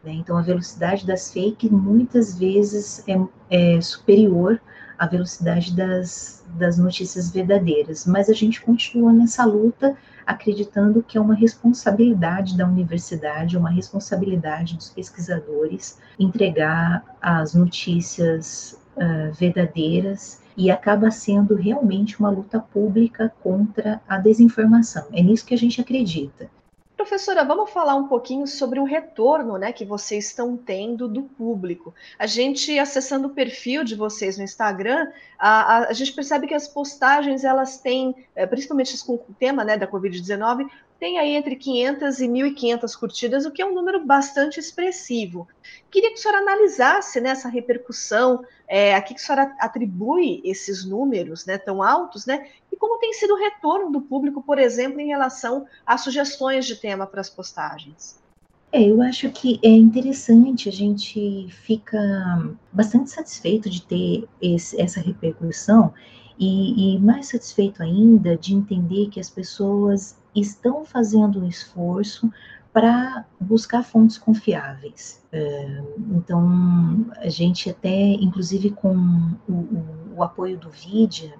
Né? 0.04 0.14
Então, 0.14 0.38
a 0.38 0.42
velocidade 0.42 1.06
das 1.06 1.34
fake 1.34 1.70
muitas 1.70 2.38
vezes 2.38 3.04
é, 3.08 3.20
é 3.50 3.82
superior 3.82 4.62
à 4.98 5.08
velocidade 5.08 5.76
das, 5.76 6.43
das 6.54 6.78
notícias 6.78 7.30
verdadeiras, 7.30 8.06
mas 8.06 8.30
a 8.30 8.34
gente 8.34 8.62
continua 8.62 9.12
nessa 9.12 9.46
luta 9.46 9.96
acreditando 10.26 11.04
que 11.04 11.18
é 11.18 11.22
uma 11.22 11.36
responsabilidade 11.36 12.58
da 12.58 12.66
universidade, 12.66 13.58
uma 13.58 13.70
responsabilidade 13.70 14.76
dos 14.76 14.90
pesquisadores 14.90 16.00
entregar 16.18 17.04
as 17.22 17.54
notícias 17.54 18.80
uh, 18.96 19.34
verdadeiras 19.34 20.42
e 20.56 20.70
acaba 20.70 21.12
sendo 21.12 21.56
realmente 21.56 22.20
uma 22.20 22.30
luta 22.30 22.60
pública 22.60 23.34
contra 23.42 24.00
a 24.08 24.18
desinformação. 24.18 25.06
É 25.12 25.22
nisso 25.22 25.46
que 25.46 25.54
a 25.54 25.58
gente 25.58 25.82
acredita. 25.82 26.50
Professora, 27.04 27.44
vamos 27.44 27.70
falar 27.70 27.96
um 27.96 28.08
pouquinho 28.08 28.48
sobre 28.48 28.80
o 28.80 28.86
retorno 28.86 29.58
né, 29.58 29.74
que 29.74 29.84
vocês 29.84 30.28
estão 30.28 30.56
tendo 30.56 31.06
do 31.06 31.24
público. 31.24 31.94
A 32.18 32.26
gente, 32.26 32.80
acessando 32.80 33.28
o 33.28 33.32
perfil 33.32 33.84
de 33.84 33.94
vocês 33.94 34.38
no 34.38 34.44
Instagram, 34.46 35.12
a, 35.38 35.50
a, 35.50 35.88
a 35.90 35.94
gente 35.94 36.14
percebe 36.14 36.48
que 36.48 36.54
as 36.54 36.66
postagens, 36.66 37.44
elas 37.44 37.78
têm, 37.78 38.16
é, 38.34 38.46
principalmente 38.46 38.98
com 39.06 39.16
o 39.16 39.36
tema 39.38 39.66
né, 39.66 39.78
da 39.78 39.86
Covid-19, 39.86 40.66
tem 41.04 41.20
aí 41.20 41.36
entre 41.36 41.58
500 41.58 42.22
e 42.22 42.28
1.500 42.30 42.98
curtidas, 42.98 43.46
o 43.46 43.52
que 43.52 43.62
é 43.62 43.66
um 43.66 43.76
número 43.76 44.06
bastante 44.06 44.58
expressivo. 44.58 45.46
Queria 45.92 46.08
que 46.08 46.16
a 46.16 46.18
senhora 46.18 46.38
analisasse 46.38 47.20
né, 47.20 47.32
essa 47.32 47.50
repercussão, 47.50 48.46
é, 48.66 48.96
a 48.96 49.02
que 49.02 49.14
a 49.14 49.18
senhora 49.18 49.54
atribui 49.60 50.40
esses 50.46 50.86
números 50.86 51.46
né, 51.46 51.58
tão 51.58 51.84
altos, 51.84 52.26
né, 52.26 52.48
e 52.72 52.78
como 52.78 53.00
tem 53.00 53.12
sido 53.12 53.34
o 53.34 53.38
retorno 53.38 53.92
do 53.92 54.00
público, 54.00 54.42
por 54.42 54.58
exemplo, 54.58 54.98
em 55.02 55.08
relação 55.08 55.68
às 55.86 56.00
sugestões 56.00 56.66
de 56.66 56.78
tema 56.78 57.06
para 57.06 57.20
as 57.20 57.30
postagens. 57.30 58.18
É, 58.72 58.82
eu 58.82 59.02
acho 59.02 59.30
que 59.30 59.60
é 59.62 59.72
interessante, 59.72 60.70
a 60.70 60.72
gente 60.72 61.50
fica 61.50 62.00
bastante 62.72 63.10
satisfeito 63.10 63.70
de 63.70 63.86
ter 63.86 64.26
esse, 64.42 64.82
essa 64.82 65.02
repercussão 65.02 65.94
e, 66.40 66.96
e, 66.96 67.00
mais 67.00 67.28
satisfeito 67.28 67.84
ainda 67.84 68.38
de 68.38 68.56
entender 68.56 69.10
que 69.10 69.20
as 69.20 69.30
pessoas 69.30 70.23
estão 70.36 70.86
fazendo 70.86 71.42
um 71.42 71.48
esforço 71.48 72.32
para 72.72 73.26
buscar 73.40 73.84
fontes 73.84 74.18
confiáveis. 74.18 75.24
É, 75.32 75.84
então, 76.12 77.06
a 77.18 77.30
gente 77.30 77.70
até, 77.70 78.14
inclusive 78.14 78.72
com 78.72 78.96
o, 79.48 80.16
o 80.18 80.24
apoio 80.24 80.58
do 80.58 80.70
Vidia, 80.70 81.34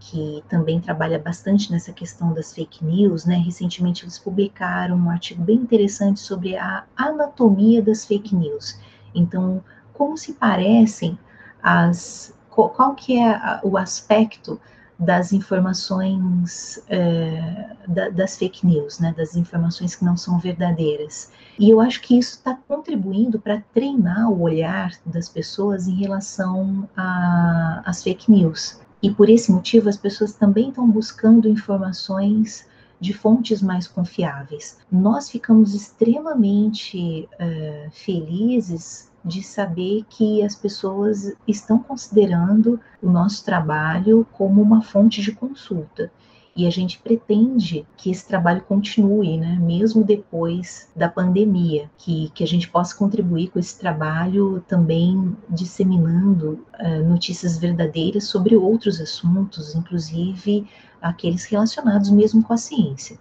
que 0.00 0.42
também 0.48 0.80
trabalha 0.80 1.18
bastante 1.18 1.70
nessa 1.70 1.92
questão 1.92 2.32
das 2.32 2.52
fake 2.52 2.84
news, 2.84 3.24
né? 3.24 3.36
Recentemente 3.36 4.04
eles 4.04 4.18
publicaram 4.18 4.96
um 4.96 5.08
artigo 5.08 5.44
bem 5.44 5.56
interessante 5.56 6.18
sobre 6.18 6.56
a 6.56 6.84
anatomia 6.96 7.80
das 7.80 8.04
fake 8.04 8.34
news. 8.34 8.80
Então, 9.14 9.62
como 9.92 10.18
se 10.18 10.32
parecem 10.32 11.16
as 11.62 12.34
qual 12.50 12.94
que 12.94 13.18
é 13.18 13.60
o 13.62 13.78
aspecto 13.78 14.60
das 15.04 15.32
informações 15.32 16.82
é, 16.88 17.74
da, 17.88 18.08
das 18.08 18.36
fake 18.36 18.64
news, 18.64 19.00
né, 19.00 19.12
das 19.16 19.34
informações 19.34 19.96
que 19.96 20.04
não 20.04 20.16
são 20.16 20.38
verdadeiras. 20.38 21.32
E 21.58 21.68
eu 21.68 21.80
acho 21.80 22.00
que 22.00 22.16
isso 22.16 22.36
está 22.36 22.56
contribuindo 22.68 23.38
para 23.40 23.62
treinar 23.74 24.30
o 24.30 24.42
olhar 24.42 24.92
das 25.04 25.28
pessoas 25.28 25.88
em 25.88 25.94
relação 25.94 26.88
às 26.96 28.02
fake 28.02 28.30
news. 28.30 28.80
E 29.02 29.10
por 29.10 29.28
esse 29.28 29.50
motivo, 29.50 29.88
as 29.88 29.96
pessoas 29.96 30.32
também 30.34 30.68
estão 30.68 30.88
buscando 30.88 31.48
informações 31.48 32.64
de 33.02 33.12
fontes 33.12 33.60
mais 33.60 33.88
confiáveis. 33.88 34.78
Nós 34.90 35.28
ficamos 35.28 35.74
extremamente 35.74 37.28
uh, 37.34 37.90
felizes 37.90 39.10
de 39.24 39.42
saber 39.42 40.04
que 40.08 40.40
as 40.42 40.54
pessoas 40.54 41.34
estão 41.46 41.80
considerando 41.80 42.78
o 43.02 43.10
nosso 43.10 43.44
trabalho 43.44 44.24
como 44.32 44.62
uma 44.62 44.82
fonte 44.82 45.20
de 45.20 45.32
consulta. 45.32 46.12
E 46.54 46.66
a 46.66 46.70
gente 46.70 46.98
pretende 46.98 47.84
que 47.96 48.10
esse 48.10 48.28
trabalho 48.28 48.60
continue, 48.62 49.38
né, 49.38 49.58
mesmo 49.60 50.04
depois 50.04 50.88
da 50.94 51.08
pandemia, 51.08 51.90
que, 51.96 52.30
que 52.34 52.44
a 52.44 52.46
gente 52.46 52.68
possa 52.70 52.94
contribuir 52.94 53.48
com 53.48 53.58
esse 53.58 53.78
trabalho 53.78 54.62
também 54.68 55.34
disseminando 55.48 56.64
uh, 56.78 57.08
notícias 57.08 57.58
verdadeiras 57.58 58.24
sobre 58.24 58.54
outros 58.54 59.00
assuntos, 59.00 59.74
inclusive 59.74 60.68
aqueles 61.02 61.44
relacionados 61.44 62.10
mesmo 62.10 62.42
com 62.42 62.52
a 62.52 62.56
ciência. 62.56 63.18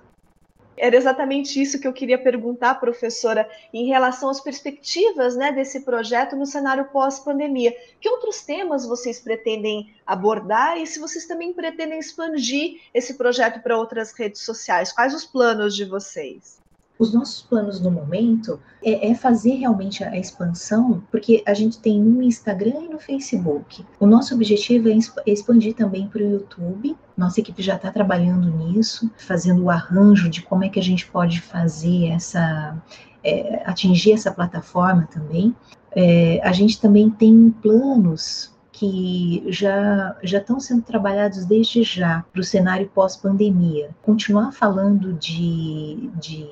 Era 0.78 0.96
exatamente 0.96 1.62
isso 1.62 1.80
que 1.80 1.88
eu 1.88 1.94
queria 1.94 2.18
perguntar, 2.18 2.76
professora, 2.76 3.48
em 3.74 3.88
relação 3.88 4.30
às 4.30 4.40
perspectivas 4.40 5.36
né, 5.36 5.52
desse 5.52 5.82
projeto 5.82 6.36
no 6.36 6.46
cenário 6.46 6.86
pós-pandemia. 6.86 7.76
Que 8.00 8.10
outros 8.10 8.42
temas 8.42 8.86
vocês 8.86 9.20
pretendem 9.20 9.94
abordar 10.08 10.80
e 10.80 10.88
se 10.88 11.00
vocês 11.00 11.28
também 11.28 11.54
pretendem 11.54 12.00
expandir 12.00 12.82
esse 12.94 13.16
projeto 13.16 13.62
para 13.62 13.78
outras 13.78 14.12
redes 14.14 14.42
sociais? 14.42 14.92
Quais 14.92 15.14
os 15.14 15.26
planos 15.26 15.76
de 15.76 15.86
vocês? 15.86 16.61
Os 17.02 17.12
nossos 17.12 17.42
planos 17.42 17.82
no 17.82 17.90
momento 17.90 18.60
é, 18.86 19.10
é, 19.10 19.16
fazer 19.16 19.56
realmente 19.56 20.04
a 20.04 20.16
expansão, 20.16 21.02
porque 21.10 21.42
a 21.48 21.54
gente 21.56 21.80
tem 21.80 22.00
no 22.00 22.22
Instagram 22.22 22.80
e 22.82 22.90
no 22.90 23.00
Facebook. 23.00 23.84
O 24.00 24.06
nosso 24.06 24.36
objetivo 24.36 24.88
é 24.88 24.96
expandir 25.26 25.74
também 25.74 26.08
para 26.08 26.22
o 26.22 26.30
YouTube. 26.30 26.96
Nossa 27.18 27.40
equipe 27.40 27.64
já 27.64 27.76
está 27.76 27.92
trabalhando 27.92 28.56
nisso, 28.56 29.10
fazendo 29.18 29.64
o 29.64 29.72
arranjo 29.72 30.30
de 30.30 30.44
como 30.44 30.64
é 30.64 30.70
que 30.70 30.80
a 30.80 30.84
gente 30.84 31.08
pode 31.08 31.42
fazer 31.42 32.10
essa, 32.10 32.80
é, 33.24 33.64
atingir 33.66 34.12
essa 34.12 34.32
plataforma 34.32 35.10
também. 35.12 35.56
É, 35.96 36.40
a 36.44 36.52
gente 36.52 36.80
também 36.80 37.10
tem 37.10 37.50
planos 37.64 38.52
que 38.72 39.44
já, 39.48 40.16
já 40.22 40.38
estão 40.38 40.60
sendo 40.60 40.84
trabalhados 40.84 41.46
desde 41.46 41.82
já 41.82 42.24
para 42.32 42.42
o 42.42 42.44
cenário 42.44 42.90
pós-pandemia. 42.94 43.90
Continuar 44.04 44.52
falando 44.52 45.14
de, 45.14 46.10
de 46.20 46.48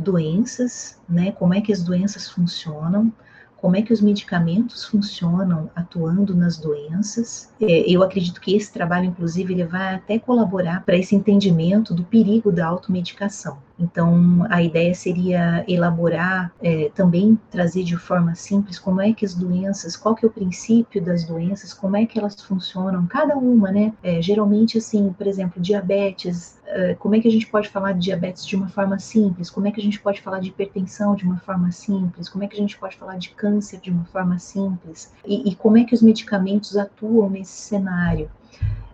doenças, 0.00 0.98
né? 1.08 1.32
Como 1.32 1.54
é 1.54 1.60
que 1.60 1.72
as 1.72 1.82
doenças 1.82 2.28
funcionam, 2.28 3.12
como 3.60 3.76
é 3.76 3.82
que 3.82 3.92
os 3.92 4.00
medicamentos 4.00 4.86
funcionam 4.86 5.70
atuando 5.76 6.34
nas 6.34 6.56
doenças. 6.56 7.52
É, 7.60 7.82
eu 7.86 8.02
acredito 8.02 8.40
que 8.40 8.56
esse 8.56 8.72
trabalho, 8.72 9.06
inclusive, 9.06 9.52
ele 9.52 9.64
vai 9.64 9.94
até 9.96 10.18
colaborar 10.18 10.82
para 10.84 10.96
esse 10.96 11.14
entendimento 11.14 11.92
do 11.92 12.02
perigo 12.02 12.50
da 12.50 12.66
automedicação. 12.66 13.58
Então, 13.78 14.46
a 14.50 14.62
ideia 14.62 14.94
seria 14.94 15.64
elaborar, 15.68 16.52
é, 16.62 16.90
também 16.94 17.38
trazer 17.50 17.82
de 17.82 17.96
forma 17.96 18.34
simples 18.34 18.78
como 18.78 19.00
é 19.00 19.12
que 19.12 19.24
as 19.24 19.34
doenças, 19.34 19.96
qual 19.96 20.14
que 20.14 20.24
é 20.24 20.28
o 20.28 20.32
princípio 20.32 21.02
das 21.02 21.24
doenças, 21.24 21.72
como 21.72 21.96
é 21.96 22.04
que 22.04 22.18
elas 22.18 22.40
funcionam, 22.42 23.06
cada 23.06 23.36
uma, 23.36 23.70
né? 23.70 23.92
É, 24.02 24.20
geralmente, 24.20 24.78
assim, 24.78 25.12
por 25.16 25.26
exemplo, 25.26 25.60
diabetes, 25.60 26.58
como 26.98 27.14
é 27.14 27.20
que 27.20 27.28
a 27.28 27.30
gente 27.30 27.46
pode 27.46 27.68
falar 27.68 27.92
de 27.92 28.00
diabetes 28.00 28.46
de 28.46 28.56
uma 28.56 28.68
forma 28.68 28.98
simples? 28.98 29.50
Como 29.50 29.66
é 29.66 29.72
que 29.72 29.80
a 29.80 29.82
gente 29.82 30.00
pode 30.00 30.20
falar 30.20 30.40
de 30.40 30.48
hipertensão 30.48 31.14
de 31.14 31.24
uma 31.24 31.38
forma 31.38 31.70
simples? 31.72 32.28
Como 32.28 32.44
é 32.44 32.46
que 32.46 32.54
a 32.54 32.60
gente 32.60 32.78
pode 32.78 32.96
falar 32.96 33.16
de 33.16 33.30
câncer 33.30 33.80
de 33.80 33.90
uma 33.90 34.04
forma 34.04 34.38
simples? 34.38 35.12
E, 35.26 35.50
e 35.50 35.54
como 35.54 35.78
é 35.78 35.84
que 35.84 35.94
os 35.94 36.02
medicamentos 36.02 36.76
atuam 36.76 37.28
nesse 37.28 37.52
cenário? 37.52 38.30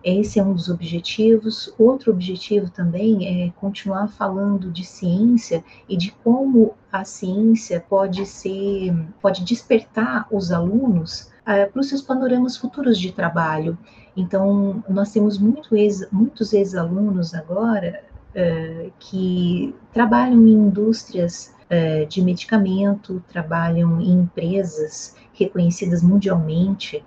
Esse 0.02 0.38
é 0.38 0.44
um 0.44 0.54
dos 0.54 0.68
objetivos. 0.68 1.74
Outro 1.76 2.12
objetivo 2.12 2.70
também 2.70 3.44
é 3.44 3.50
continuar 3.56 4.06
falando 4.06 4.70
de 4.70 4.84
ciência 4.84 5.64
e 5.88 5.96
de 5.96 6.12
como 6.22 6.74
a 6.92 7.04
ciência 7.04 7.84
pode 7.88 8.24
ser, 8.24 8.94
pode 9.20 9.44
despertar 9.44 10.28
os 10.30 10.52
alunos 10.52 11.30
uh, 11.46 11.70
para 11.70 11.80
os 11.80 11.88
seus 11.88 12.02
panoramas 12.02 12.56
futuros 12.56 12.98
de 12.98 13.12
trabalho. 13.12 13.78
Então, 14.16 14.82
nós 14.88 15.12
temos 15.12 15.38
muito 15.38 15.76
ex, 15.76 16.06
muitos 16.10 16.52
ex-alunos 16.52 17.34
agora 17.34 18.02
uh, 18.30 18.92
que 18.98 19.74
trabalham 19.92 20.46
em 20.46 20.52
indústrias 20.52 21.54
uh, 21.70 22.06
de 22.06 22.20
medicamento, 22.22 23.22
trabalham 23.28 24.00
em 24.00 24.12
empresas 24.12 25.14
reconhecidas 25.38 26.02
mundialmente, 26.02 27.04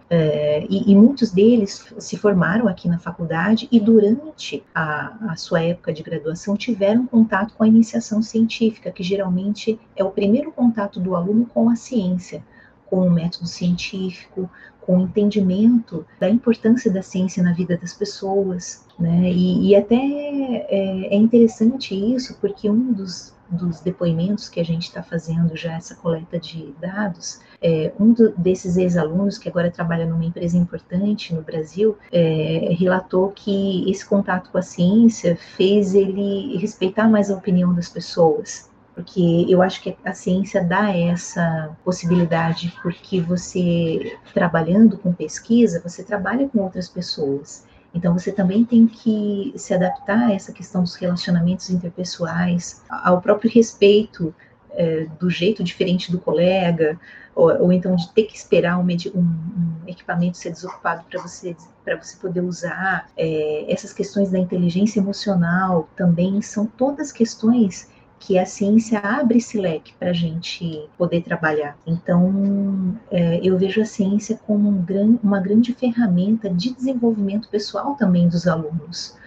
e, 0.70 0.92
e, 0.92 0.96
muitos 0.96 1.32
deles 1.32 1.92
se 1.98 2.16
formaram 2.16 2.68
aqui 2.68 2.88
na 2.88 3.00
faculdade 3.00 3.68
e 3.72 3.80
durante 3.80 4.64
a, 4.76 5.32
a, 5.32 5.36
sua 5.36 5.64
época 5.64 5.92
de 5.92 6.04
graduação 6.04 6.56
tiveram 6.56 7.08
contato 7.08 7.56
com 7.56 7.64
a 7.64 7.68
iniciação 7.68 8.22
científica, 8.22 8.92
que 8.92 9.02
geralmente 9.02 9.80
é 9.96 10.04
o 10.04 10.12
primeiro 10.12 10.52
contato 10.52 11.00
do 11.00 11.16
aluno 11.16 11.48
com 11.48 11.72
a 11.72 11.76
ciência, 11.76 12.44
com 12.90 13.08
o 13.08 13.12
método 13.12 13.48
científico, 13.48 14.50
com 14.82 14.98
o 14.98 15.02
entendimento 15.02 16.06
da 16.20 16.30
importância 16.30 16.92
da 16.92 17.02
ciência 17.02 17.44
na 17.44 17.54
vida 17.54 17.78
das 17.78 17.94
pessoas, 17.94 18.86
né? 19.00 19.32
E, 19.32 19.70
e 19.70 19.76
até 19.76 19.96
é, 19.96 21.14
é 21.14 21.16
interessante 21.16 21.94
isso, 21.94 22.38
porque 22.40 22.70
um 22.70 22.92
dos 22.94 23.34
dos 23.50 23.80
depoimentos 23.80 24.48
que 24.48 24.60
a 24.60 24.64
gente 24.64 24.84
está 24.84 25.02
fazendo 25.02 25.56
já 25.56 25.74
essa 25.74 25.96
coleta 25.96 26.40
de 26.40 26.74
dados, 26.80 27.40
é, 27.62 27.92
um 28.00 28.14
do, 28.14 28.32
desses 28.38 28.78
ex-alunos 28.78 29.38
que 29.38 29.50
agora 29.50 29.72
trabalha 29.72 30.06
numa 30.06 30.24
empresa 30.24 30.58
importante 30.58 31.34
no 31.34 31.42
Brasil 31.42 31.98
é, 32.12 32.76
relatou 32.78 33.32
que 33.32 33.90
esse 33.90 34.06
contato 34.06 34.52
com 34.52 34.58
a 34.58 34.62
ciência 34.62 35.36
fez 35.36 35.94
ele 35.94 36.58
respeitar 36.58 37.10
mais 37.10 37.32
a 37.32 37.36
opinião 37.36 37.74
das 37.74 37.90
pessoas, 37.90 38.70
porque 39.00 39.46
eu 39.48 39.62
acho 39.62 39.82
que 39.82 39.96
a 40.04 40.14
ciência 40.14 40.62
dá 40.62 40.94
essa 40.94 41.74
possibilidade, 41.86 42.78
porque 42.84 43.22
você 43.22 44.18
trabalhando 44.34 44.98
com 44.98 45.14
pesquisa, 45.14 45.82
você 45.82 46.04
trabalha 46.04 46.50
com 46.50 46.60
outras 46.60 46.90
pessoas. 46.90 47.66
Então, 47.94 48.14
você 48.14 48.30
também 48.30 48.66
tem 48.66 48.86
que 48.88 49.54
se 49.56 49.74
adaptar 49.74 50.28
a 50.28 50.34
essa 50.34 50.52
questão 50.52 50.84
dos 50.84 50.96
relacionamentos 50.96 51.70
interpessoais, 51.70 52.84
ao 52.90 53.22
próprio 53.22 53.50
respeito 53.50 54.36
é, 54.72 55.08
do 55.18 55.30
jeito 55.30 55.64
diferente 55.64 56.12
do 56.12 56.20
colega, 56.20 57.00
ou, 57.34 57.48
ou, 57.64 57.72
então 57.72 57.96
de 57.96 58.12
ter 58.12 58.24
que 58.24 58.36
esperar 58.36 58.78
um, 58.78 58.86
um, 58.86 59.88
equipamento 59.88 60.38
ser 60.38 60.52
desocupado 60.52 61.06
para 61.10 61.22
você 61.22 61.56
para 61.86 61.96
você 61.96 62.18
poder 62.18 62.42
usar. 62.42 63.10
É, 63.16 63.66
essas 63.72 63.94
questões 63.94 64.30
da 64.30 64.38
inteligência 64.38 65.00
emocional 65.00 65.88
também 65.96 66.42
são 66.42 66.66
todas 66.66 67.14
questões 67.14 67.88
que 68.20 68.38
a 68.38 68.46
ciência 68.46 69.00
abre 69.00 69.38
esse 69.38 69.58
leque 69.58 69.94
para 69.94 70.10
a 70.10 70.14
gente 70.14 70.88
poder 70.98 71.22
trabalhar. 71.22 71.78
Então, 71.88 72.96
é, 73.10 73.40
eu 73.42 73.58
vejo 73.58 73.82
a 73.82 73.86
ciência 73.86 74.40
como 74.46 74.70
um 74.70 74.82
gran, 74.84 75.18
uma 75.24 75.40
grande 75.40 75.74
ferramenta 75.74 76.50
de 76.50 76.74
desenvolvimento 76.74 77.50
pessoal 77.50 77.96
também 77.96 78.28
dos 78.28 78.48
alunos. 78.48 79.18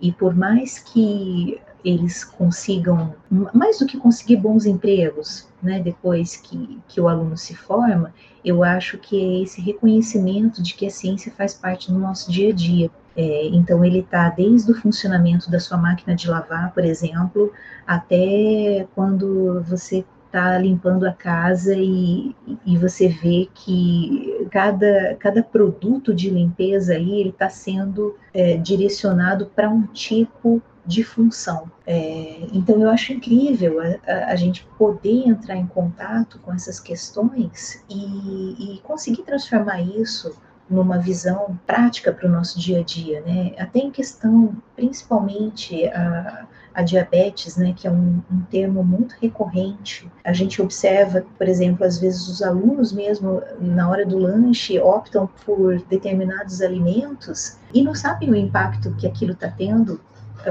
E 0.00 0.12
por 0.12 0.34
mais 0.34 0.78
que 0.78 1.60
eles 1.84 2.24
consigam, 2.24 3.14
mais 3.52 3.78
do 3.78 3.86
que 3.86 3.98
conseguir 3.98 4.36
bons 4.36 4.66
empregos, 4.66 5.46
né, 5.62 5.80
depois 5.80 6.36
que, 6.36 6.78
que 6.88 7.00
o 7.00 7.08
aluno 7.08 7.36
se 7.36 7.54
forma, 7.54 8.12
eu 8.44 8.64
acho 8.64 8.98
que 8.98 9.16
é 9.20 9.42
esse 9.42 9.60
reconhecimento 9.60 10.62
de 10.62 10.74
que 10.74 10.86
a 10.86 10.90
ciência 10.90 11.32
faz 11.32 11.54
parte 11.54 11.92
do 11.92 11.98
nosso 11.98 12.30
dia 12.30 12.50
a 12.50 12.52
dia. 12.52 12.90
É, 13.18 13.46
então, 13.48 13.84
ele 13.84 13.98
está 13.98 14.30
desde 14.30 14.70
o 14.70 14.74
funcionamento 14.76 15.50
da 15.50 15.58
sua 15.58 15.76
máquina 15.76 16.14
de 16.14 16.30
lavar, 16.30 16.72
por 16.72 16.84
exemplo, 16.84 17.52
até 17.84 18.86
quando 18.94 19.60
você 19.62 20.04
está 20.24 20.56
limpando 20.56 21.04
a 21.04 21.12
casa 21.12 21.74
e, 21.76 22.32
e 22.64 22.76
você 22.76 23.08
vê 23.08 23.48
que 23.52 24.46
cada, 24.52 25.16
cada 25.18 25.42
produto 25.42 26.14
de 26.14 26.30
limpeza 26.30 26.92
aí 26.92 27.18
ele 27.18 27.30
está 27.30 27.48
sendo 27.48 28.14
é, 28.32 28.56
direcionado 28.56 29.46
para 29.46 29.68
um 29.68 29.82
tipo 29.86 30.62
de 30.86 31.02
função. 31.02 31.70
É, 31.86 32.46
então 32.52 32.80
eu 32.80 32.90
acho 32.90 33.12
incrível 33.12 33.80
a, 33.80 34.10
a, 34.10 34.32
a, 34.32 34.36
gente 34.36 34.66
poder 34.78 35.26
entrar 35.26 35.56
em 35.56 35.66
contato 35.66 36.38
com 36.38 36.52
essas 36.52 36.78
questões 36.78 37.84
e, 37.90 38.74
e 38.76 38.78
conseguir 38.80 39.22
transformar 39.22 39.80
isso 39.82 40.34
numa 40.68 40.98
visão 40.98 41.58
prática 41.66 42.12
para 42.12 42.28
o 42.28 42.30
nosso 42.30 42.58
dia 42.58 42.80
a 42.80 42.82
dia, 42.82 43.20
né? 43.22 43.52
Até 43.58 43.80
em 43.80 43.90
questão, 43.90 44.54
principalmente 44.76 45.86
a, 45.86 46.46
a 46.74 46.82
diabetes, 46.82 47.56
né, 47.56 47.74
que 47.76 47.88
é 47.88 47.90
um, 47.90 48.22
um, 48.30 48.40
termo 48.50 48.84
muito 48.84 49.16
recorrente. 49.20 50.08
A 50.24 50.32
gente 50.32 50.62
observa, 50.62 51.24
por 51.36 51.48
exemplo, 51.48 51.84
às 51.84 51.98
vezes 51.98 52.28
os 52.28 52.42
alunos 52.42 52.92
mesmo 52.92 53.42
na 53.60 53.88
hora 53.88 54.06
do 54.06 54.18
lanche 54.18 54.78
optam 54.78 55.28
por 55.44 55.80
determinados 55.88 56.60
alimentos 56.60 57.56
e 57.74 57.82
não 57.82 57.94
sabem 57.94 58.30
o 58.30 58.36
impacto 58.36 58.94
que 58.94 59.06
aquilo 59.06 59.32
está 59.32 59.48
tendo, 59.48 60.00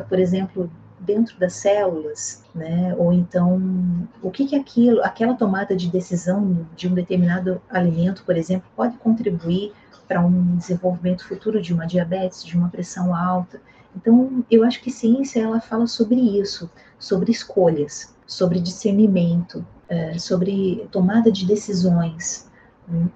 por 0.10 0.20
exemplo, 0.20 0.70
dentro 1.00 1.40
das 1.40 1.54
células, 1.54 2.44
né? 2.54 2.94
Ou 2.98 3.14
então, 3.14 3.62
o 4.22 4.30
que 4.30 4.46
que 4.46 4.56
aquilo, 4.56 5.02
aquela 5.04 5.34
tomada 5.34 5.76
de 5.76 5.90
decisão 5.90 6.68
de 6.76 6.88
um 6.88 6.94
determinado 6.94 7.62
alimento, 7.70 8.24
por 8.26 8.36
exemplo, 8.36 8.68
pode 8.76 8.98
contribuir 8.98 9.72
para 10.08 10.26
um 10.26 10.56
desenvolvimento 10.56 11.28
futuro 11.28 11.62
de 11.62 11.74
uma 11.74 11.86
diabetes, 11.86 12.44
de 12.44 12.58
uma 12.58 12.70
pressão 12.70 13.14
alta. 13.14 13.62
Então, 13.96 14.46
eu 14.50 14.64
acho 14.64 14.82
que 14.82 14.92
ciência 14.92 15.42
ela 15.42 15.60
fala 15.60 15.88
sobre 15.88 16.20
isso, 16.40 16.70
sobre 17.00 17.32
escolhas, 17.32 18.16
sobre 18.26 18.60
discernimento, 18.60 19.66
é, 19.90 20.18
sobre 20.18 20.88
tomada 20.92 21.32
de 21.32 21.46
decisões. 21.46 22.50
Hum, 22.90 23.08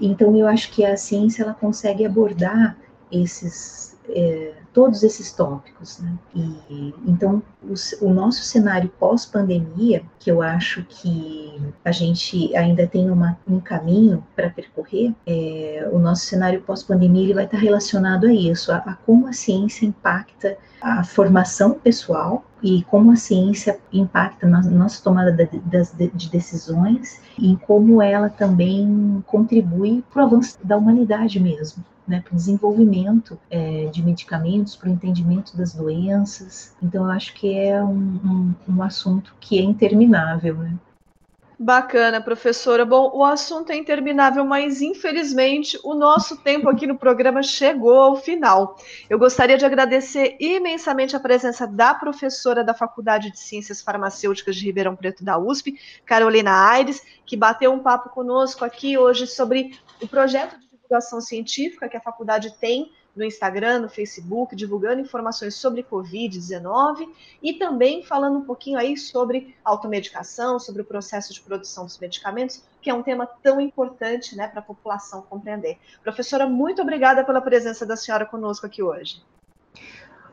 então, 0.00 0.36
eu 0.36 0.46
acho 0.46 0.70
que 0.70 0.84
a 0.84 0.96
ciência 0.96 1.42
ela 1.42 1.54
consegue 1.54 2.04
abordar 2.04 2.76
esses 3.10 3.87
é, 4.10 4.54
todos 4.72 5.02
esses 5.02 5.32
tópicos. 5.32 5.98
Né? 5.98 6.12
E, 6.34 6.94
então, 7.06 7.42
o 8.00 8.10
nosso 8.10 8.42
cenário 8.42 8.88
pós-pandemia, 8.98 10.02
que 10.18 10.30
eu 10.30 10.42
acho 10.42 10.84
que 10.84 11.60
a 11.84 11.90
gente 11.90 12.54
ainda 12.56 12.86
tem 12.86 13.10
uma, 13.10 13.38
um 13.46 13.60
caminho 13.60 14.24
para 14.36 14.50
percorrer, 14.50 15.14
é, 15.26 15.88
o 15.92 15.98
nosso 15.98 16.26
cenário 16.26 16.60
pós-pandemia 16.62 17.24
ele 17.24 17.34
vai 17.34 17.44
estar 17.44 17.58
relacionado 17.58 18.26
a 18.26 18.32
isso, 18.32 18.70
a, 18.70 18.76
a 18.76 18.94
como 18.94 19.26
a 19.26 19.32
ciência 19.32 19.86
impacta 19.86 20.56
a 20.80 21.02
formação 21.02 21.72
pessoal 21.74 22.44
e 22.62 22.82
como 22.84 23.10
a 23.10 23.16
ciência 23.16 23.78
impacta 23.92 24.46
na 24.46 24.62
nossa 24.62 25.02
tomada 25.02 25.32
de 25.32 26.30
decisões 26.30 27.20
e 27.36 27.56
como 27.66 28.00
ela 28.00 28.28
também 28.28 29.22
contribui 29.26 30.04
para 30.12 30.22
o 30.22 30.26
avanço 30.26 30.58
da 30.62 30.76
humanidade 30.76 31.40
mesmo 31.40 31.84
né, 32.08 32.20
para 32.20 32.32
o 32.32 32.36
desenvolvimento 32.36 33.38
é, 33.50 33.86
de 33.86 34.02
medicamentos, 34.02 34.74
para 34.74 34.88
o 34.88 34.92
entendimento 34.92 35.56
das 35.56 35.74
doenças. 35.74 36.74
Então, 36.82 37.04
eu 37.04 37.10
acho 37.10 37.34
que 37.34 37.54
é 37.54 37.82
um, 37.82 37.94
um, 38.24 38.54
um 38.68 38.82
assunto 38.82 39.34
que 39.38 39.58
é 39.58 39.62
interminável. 39.62 40.56
Né? 40.56 40.74
Bacana, 41.60 42.20
professora. 42.20 42.84
Bom, 42.84 43.10
o 43.12 43.24
assunto 43.24 43.70
é 43.72 43.76
interminável, 43.76 44.44
mas 44.44 44.80
infelizmente 44.80 45.76
o 45.82 45.92
nosso 45.92 46.36
tempo 46.36 46.68
aqui 46.68 46.86
no 46.86 46.96
programa 46.96 47.42
chegou 47.42 47.96
ao 48.00 48.14
final. 48.14 48.78
Eu 49.10 49.18
gostaria 49.18 49.58
de 49.58 49.64
agradecer 49.64 50.36
imensamente 50.38 51.16
a 51.16 51.20
presença 51.20 51.66
da 51.66 51.92
professora 51.94 52.62
da 52.62 52.74
Faculdade 52.74 53.32
de 53.32 53.40
Ciências 53.40 53.82
Farmacêuticas 53.82 54.54
de 54.54 54.66
Ribeirão 54.66 54.94
Preto 54.94 55.24
da 55.24 55.36
USP, 55.36 55.74
Carolina 56.06 56.52
Aires, 56.70 57.02
que 57.26 57.36
bateu 57.36 57.72
um 57.72 57.80
papo 57.80 58.10
conosco 58.10 58.64
aqui 58.64 58.96
hoje 58.96 59.26
sobre 59.26 59.76
o 60.00 60.06
projeto 60.06 60.60
de 60.60 60.67
divulgação 60.88 61.20
científica 61.20 61.88
que 61.88 61.96
a 61.96 62.00
faculdade 62.00 62.54
tem 62.58 62.90
no 63.14 63.24
Instagram, 63.24 63.80
no 63.80 63.88
Facebook, 63.88 64.54
divulgando 64.54 65.00
informações 65.00 65.54
sobre 65.56 65.82
Covid-19 65.82 67.08
e 67.42 67.54
também 67.54 68.02
falando 68.02 68.38
um 68.38 68.44
pouquinho 68.44 68.78
aí 68.78 68.96
sobre 68.96 69.56
automedicação, 69.64 70.58
sobre 70.58 70.82
o 70.82 70.84
processo 70.84 71.34
de 71.34 71.40
produção 71.40 71.84
dos 71.84 71.98
medicamentos, 71.98 72.62
que 72.80 72.88
é 72.88 72.94
um 72.94 73.02
tema 73.02 73.26
tão 73.26 73.60
importante 73.60 74.36
né, 74.36 74.46
para 74.46 74.60
a 74.60 74.62
população 74.62 75.22
compreender. 75.22 75.78
Professora, 76.02 76.46
muito 76.46 76.80
obrigada 76.80 77.24
pela 77.24 77.40
presença 77.40 77.84
da 77.84 77.96
senhora 77.96 78.24
conosco 78.24 78.64
aqui 78.64 78.82
hoje. 78.82 79.20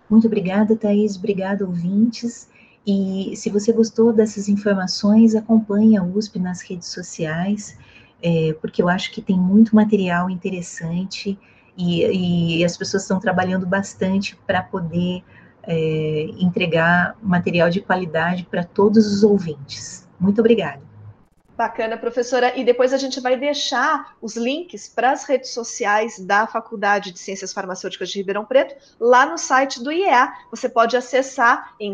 Muito 0.08 0.28
obrigada, 0.28 0.76
Thaís. 0.76 1.18
Obrigada, 1.18 1.66
ouvintes. 1.66 2.48
E 2.86 3.34
se 3.36 3.50
você 3.50 3.74
gostou 3.74 4.14
dessas 4.14 4.48
informações, 4.48 5.34
acompanhe 5.34 5.98
a 5.98 6.04
USP 6.04 6.38
nas 6.38 6.62
redes 6.62 6.90
sociais 6.90 7.76
é, 8.26 8.54
porque 8.54 8.82
eu 8.82 8.90
acho 8.90 9.12
que 9.12 9.22
tem 9.22 9.38
muito 9.38 9.76
material 9.76 10.32
interessante 10.32 11.38
e, 11.78 12.58
e 12.58 12.66
as 12.66 12.76
pessoas 12.76 13.04
estão 13.04 13.20
trabalhando 13.20 13.68
bastante 13.68 14.36
para 14.48 14.64
poder 14.64 15.24
é, 15.62 16.28
entregar 16.40 17.16
material 17.22 17.70
de 17.70 17.82
qualidade 17.82 18.44
para 18.50 18.64
todos 18.64 19.06
os 19.06 19.22
ouvintes. 19.24 20.10
Muito 20.20 20.40
obrigada. 20.40 20.82
Bacana, 21.56 21.98
professora. 21.98 22.58
E 22.58 22.66
depois 22.66 22.94
a 22.94 22.98
gente 22.98 23.22
vai 23.22 23.38
deixar 23.38 24.16
os 24.20 24.36
links 24.36 24.90
para 24.90 25.12
as 25.12 25.24
redes 25.24 25.52
sociais 25.52 26.18
da 26.20 26.48
Faculdade 26.48 27.12
de 27.12 27.20
Ciências 27.20 27.54
Farmacêuticas 27.54 28.10
de 28.10 28.18
Ribeirão 28.18 28.44
Preto 28.44 28.76
lá 29.00 29.26
no 29.26 29.38
site 29.38 29.82
do 29.84 29.92
IEA. 29.92 30.34
Você 30.50 30.68
pode 30.68 30.98
acessar 30.98 31.76
em 31.80 31.94